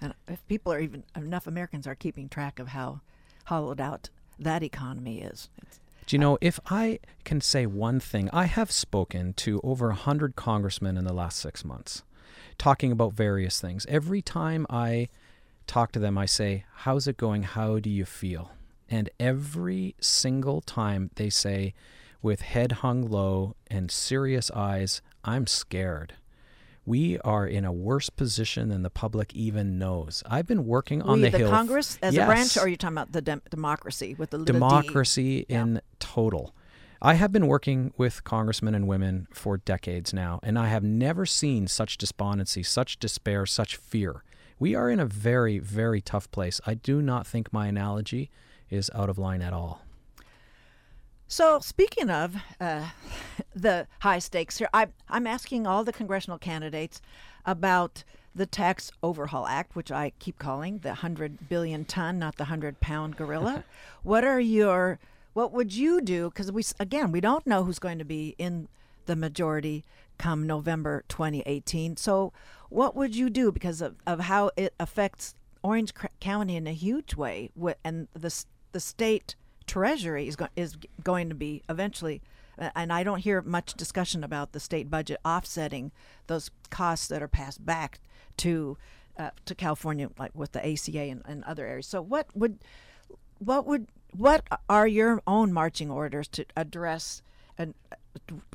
[0.00, 3.00] And if people are even enough Americans are keeping track of how
[3.46, 8.30] hollowed out that economy is, it's, do you know, if I can say one thing,
[8.32, 12.02] I have spoken to over a 100 congressmen in the last six months
[12.56, 13.84] talking about various things.
[13.90, 15.10] Every time I
[15.66, 17.42] talk to them, I say, How's it going?
[17.42, 18.52] How do you feel?
[18.88, 21.74] And every single time they say,
[22.22, 26.14] with head hung low and serious eyes, I'm scared
[26.88, 30.22] we are in a worse position than the public even knows.
[30.26, 31.50] I've been working on we, the, the Hill.
[31.50, 32.24] Congress as yes.
[32.24, 35.54] a branch, or are you talking about the dem- democracy with the little democracy the
[35.54, 35.80] in yeah.
[35.98, 36.54] total?
[37.02, 41.26] I have been working with congressmen and women for decades now, and I have never
[41.26, 44.24] seen such despondency, such despair, such fear.
[44.58, 46.58] We are in a very, very tough place.
[46.66, 48.30] I do not think my analogy
[48.70, 49.82] is out of line at all.
[51.30, 52.88] So, speaking of uh,
[53.54, 57.02] the high stakes here, I, I'm asking all the congressional candidates
[57.44, 58.02] about
[58.34, 62.80] the Tax Overhaul Act, which I keep calling the 100 billion ton, not the 100
[62.80, 63.64] pound gorilla.
[64.02, 64.98] what are your,
[65.34, 66.30] what would you do?
[66.30, 68.68] Because we, again, we don't know who's going to be in
[69.04, 69.84] the majority
[70.16, 71.98] come November 2018.
[71.98, 72.32] So,
[72.70, 77.16] what would you do because of, of how it affects Orange County in a huge
[77.16, 77.50] way?
[77.84, 79.36] And the, the state
[79.68, 82.20] treasury is, go- is going to be eventually
[82.74, 85.92] and I don't hear much discussion about the state budget offsetting
[86.26, 88.00] those costs that are passed back
[88.38, 88.76] to
[89.18, 91.86] uh, to California, like with the ACA and, and, other areas.
[91.86, 92.58] So, what would
[93.38, 97.22] what would what are your own marching orders to address
[97.56, 97.74] and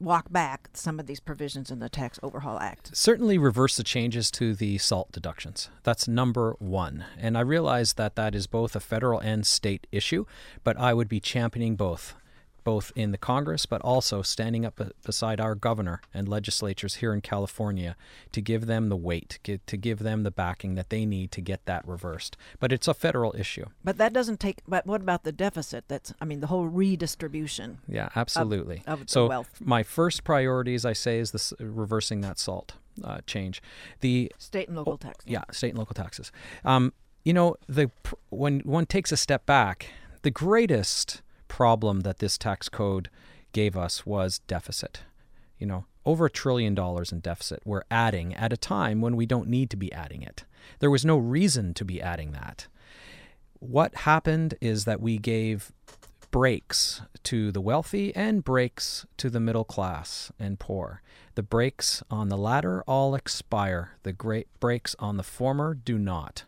[0.02, 2.96] walk back some of these provisions in the Tax Overhaul Act?
[2.96, 5.70] Certainly reverse the changes to the SALT deductions.
[5.84, 7.06] That's number one.
[7.18, 10.26] And I realize that that is both a federal and state issue,
[10.64, 12.16] but I would be championing both
[12.64, 17.22] both in the Congress, but also standing up beside our governor and legislatures here in
[17.22, 17.96] California
[18.32, 21.66] to give them the weight, to give them the backing that they need to get
[21.66, 22.38] that reversed.
[22.60, 23.66] But it's a federal issue.
[23.84, 24.62] But that doesn't take.
[24.68, 25.86] But what about the deficit?
[25.88, 27.80] That's, I mean, the whole redistribution.
[27.88, 28.84] Yeah, absolutely.
[28.88, 29.50] Of, of so wealth.
[29.60, 33.62] my first priority, as I say, is this reversing that salt uh, change.
[34.02, 35.26] The state and local oh, taxes.
[35.26, 36.32] Yeah, state and local taxes.
[36.64, 36.94] Um,
[37.24, 37.90] you know, the
[38.30, 39.88] when one takes a step back,
[40.22, 41.22] the greatest
[41.54, 43.12] problem that this tax code
[43.52, 45.02] gave us was deficit.
[45.60, 49.28] You know, over a trillion dollars in deficit we're adding at a time when we
[49.28, 50.46] don't need to be adding it.
[50.80, 52.66] There was no reason to be adding that.
[53.60, 55.72] What happened is that we gave
[56.32, 61.04] breaks to the wealthy and breaks to the middle class and poor.
[61.36, 66.46] The breaks on the latter all expire, the great breaks on the former do not.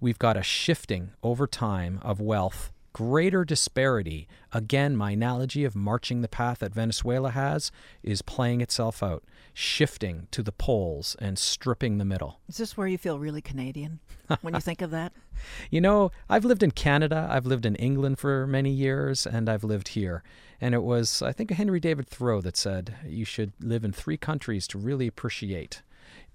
[0.00, 4.26] We've got a shifting over time of wealth greater disparity.
[4.52, 7.70] Again, my analogy of marching the path that Venezuela has
[8.02, 9.22] is playing itself out,
[9.52, 12.40] shifting to the poles and stripping the middle.
[12.48, 13.98] Is this where you feel really Canadian
[14.40, 15.12] when you think of that?
[15.68, 19.64] You know, I've lived in Canada, I've lived in England for many years, and I've
[19.64, 20.22] lived here.
[20.60, 24.16] And it was, I think, Henry David Thoreau that said you should live in three
[24.16, 25.82] countries to really appreciate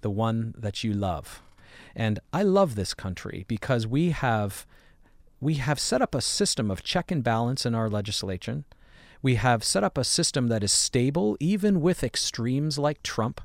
[0.01, 1.41] the one that you love.
[1.95, 4.68] And I love this country because we have
[5.41, 8.65] we have set up a system of check and balance in our legislation.
[9.21, 13.41] We have set up a system that is stable, even with extremes like Trump.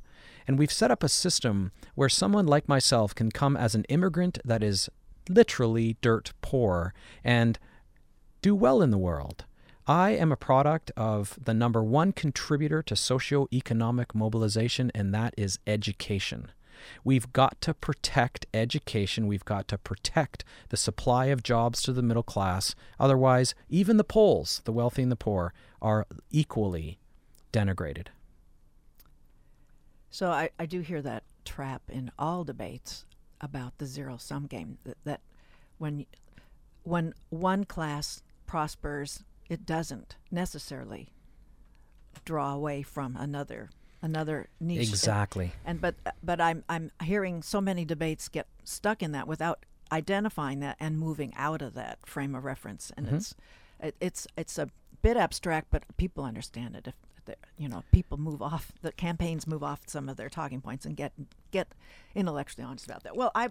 [0.47, 4.38] And we've set up a system where someone like myself can come as an immigrant
[4.45, 4.88] that is
[5.28, 6.92] literally dirt poor
[7.22, 7.59] and
[8.42, 9.45] do well in the world.
[9.86, 15.59] I am a product of the number one contributor to socio-economic mobilization, and that is
[15.66, 16.51] education.
[17.03, 19.26] We've got to protect education.
[19.26, 22.74] We've got to protect the supply of jobs to the middle class.
[22.99, 26.99] Otherwise, even the poles, the wealthy and the poor, are equally
[27.53, 28.09] denigrated.
[30.11, 33.05] So I, I do hear that trap in all debates
[33.41, 35.20] about the zero sum game that, that
[35.78, 36.07] when
[36.85, 41.11] when one class prospers, it doesn't necessarily
[42.24, 43.70] draw away from another
[44.05, 44.90] another niche.
[44.90, 45.52] Exactly.
[45.64, 50.61] And but but I'm I'm hearing so many debates get stuck in that without identifying
[50.61, 52.92] that and moving out of that frame of reference.
[52.96, 53.16] And mm-hmm.
[53.16, 53.34] it's
[53.80, 54.68] it, it's it's a
[55.02, 56.86] bit abstract, but people understand it.
[56.86, 56.94] If
[57.57, 60.94] you know people move off the campaigns move off some of their talking points and
[60.94, 61.12] get
[61.52, 61.68] get
[62.14, 63.16] intellectually honest about that.
[63.16, 63.48] Well, I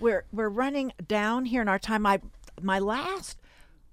[0.00, 2.04] we're we're running down here in our time.
[2.04, 2.20] I
[2.60, 3.38] my last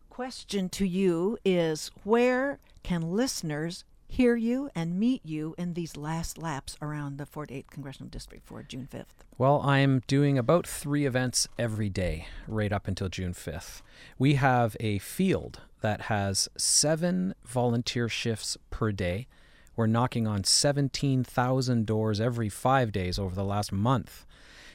[0.09, 6.37] question to you is where can listeners hear you and meet you in these last
[6.37, 9.23] laps around the 48th Congressional District for June 5th?
[9.37, 13.81] Well, I'm doing about three events every day right up until June 5th.
[14.17, 19.27] We have a field that has seven volunteer shifts per day.
[19.75, 24.25] We're knocking on 17,000 doors every five days over the last month.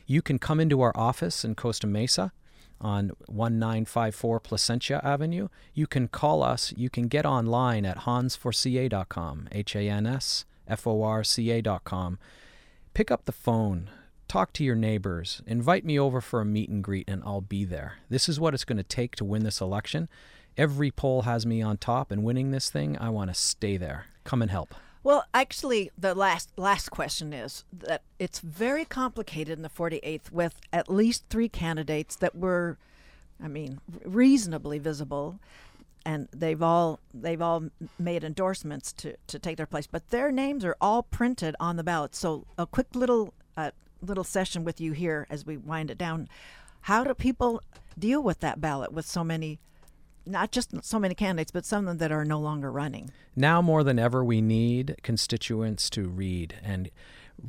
[0.07, 2.33] You can come into our office in Costa Mesa
[2.81, 5.49] on 1954 Placentia Avenue.
[5.73, 6.73] You can call us.
[6.77, 12.19] You can get online at hansforca.com, H A N S F O R C A.com.
[12.95, 13.91] Pick up the phone,
[14.29, 17.65] talk to your neighbors, invite me over for a meet and greet, and I'll be
[17.65, 17.99] there.
[18.09, 20.09] This is what it's going to take to win this election.
[20.57, 24.07] Every poll has me on top, and winning this thing, I want to stay there.
[24.23, 24.75] Come and help.
[25.05, 30.59] Well, actually, the last last question is that it's very complicated in the 48th with
[30.73, 32.79] at least three candidates that were,
[33.41, 35.39] I mean, reasonably visible,
[36.07, 37.65] and they've all they've all
[37.99, 41.85] made endorsements to to take their place, but their names are all printed on the
[41.85, 42.15] ballot.
[42.15, 46.31] So a quick little uh, little session with you here as we wind it down.
[46.81, 47.63] How do people
[47.99, 49.59] deal with that ballot with so many
[50.27, 53.11] not just so many candidates, but some of them that are no longer running.
[53.37, 56.91] Now more than ever, we need constituents to read and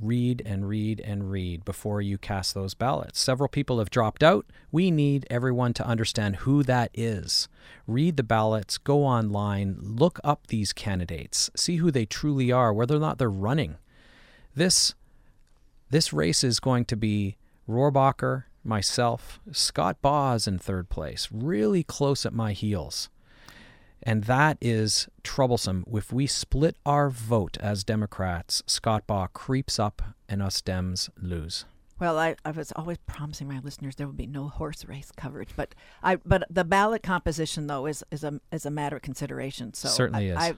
[0.02, 3.20] read and read and read before you cast those ballots.
[3.20, 4.46] Several people have dropped out.
[4.72, 7.48] We need everyone to understand who that is.
[7.88, 12.96] Read the ballots, go online, look up these candidates, see who they truly are, whether
[12.96, 13.78] or not they're running.
[14.56, 14.96] This
[15.92, 17.38] this race is going to be
[17.70, 23.10] Rohrabacher, myself, Scott Baugh in third place, really close at my heels.
[24.04, 25.84] And that is troublesome.
[25.92, 31.66] If we split our vote as Democrats, Scott Baugh creeps up and us Dems lose.
[32.00, 35.52] Well, I, I was always promising my listeners there would be no horse race coverage,
[35.56, 39.74] but I but the ballot composition though is is a is a matter of consideration.
[39.74, 40.56] So certainly I, is.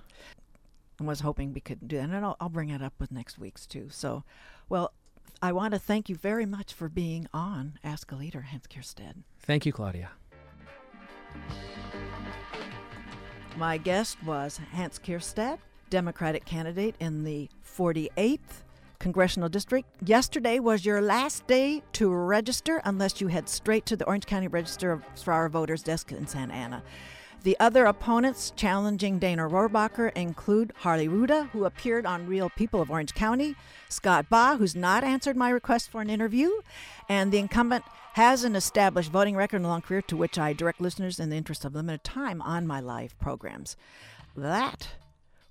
[0.99, 3.37] I was hoping we could do that, and I'll, I'll bring it up with next
[3.37, 3.87] week's too.
[3.91, 4.23] So,
[4.67, 4.93] well,
[5.41, 9.23] I want to thank you very much for being on Ask a Leader, Hans Keirstead.
[9.39, 10.09] Thank you, Claudia.
[13.55, 15.59] My guest was Hans Keirstead,
[15.89, 18.39] Democratic candidate in the 48th
[18.99, 19.87] Congressional District.
[20.03, 24.47] Yesterday was your last day to register unless you head straight to the Orange County
[24.47, 26.83] Register for our voters desk in Santa Ana.
[27.43, 32.91] The other opponents challenging Dana Rohrabacher include Harley Rouda, who appeared on Real People of
[32.91, 33.55] Orange County,
[33.89, 36.49] Scott Baugh, who's not answered my request for an interview,
[37.07, 40.81] and the incumbent has an established voting record and long career to which I direct
[40.81, 43.77] listeners in the interest of limited time on my live programs.
[44.35, 44.89] That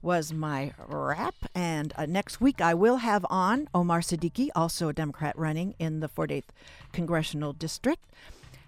[0.02, 1.34] was my wrap.
[1.54, 6.00] And uh, next week, I will have on Omar Siddiqui, also a Democrat running in
[6.00, 6.50] the 48th
[6.92, 8.02] Congressional District.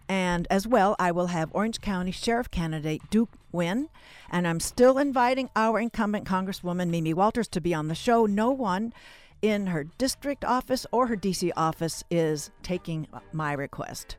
[0.08, 3.88] And as well, I will have Orange County Sheriff candidate Duke Nguyen.
[4.30, 8.24] And I'm still inviting our incumbent Congresswoman Mimi Walters to be on the show.
[8.26, 8.92] No one
[9.42, 14.16] in her district office or her DC office is taking my request.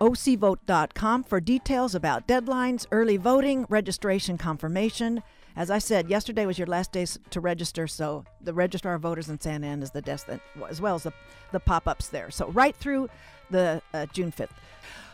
[0.00, 5.22] OCVote.com for details about deadlines, early voting, registration confirmation.
[5.54, 9.28] As I said, yesterday was your last day to register, so the registrar of voters
[9.28, 11.12] in Santa Ana is the desk that, as well as the,
[11.52, 12.30] the pop ups there.
[12.30, 13.10] So right through
[13.50, 14.48] the uh, June 5th.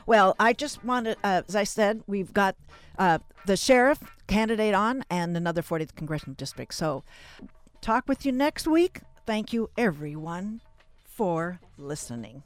[0.08, 2.56] Well, I just wanted, uh, as I said, we've got
[2.98, 6.72] uh, the sheriff candidate on and another 40th congressional district.
[6.72, 7.04] So,
[7.82, 9.00] talk with you next week.
[9.26, 10.62] Thank you, everyone,
[11.04, 12.42] for listening.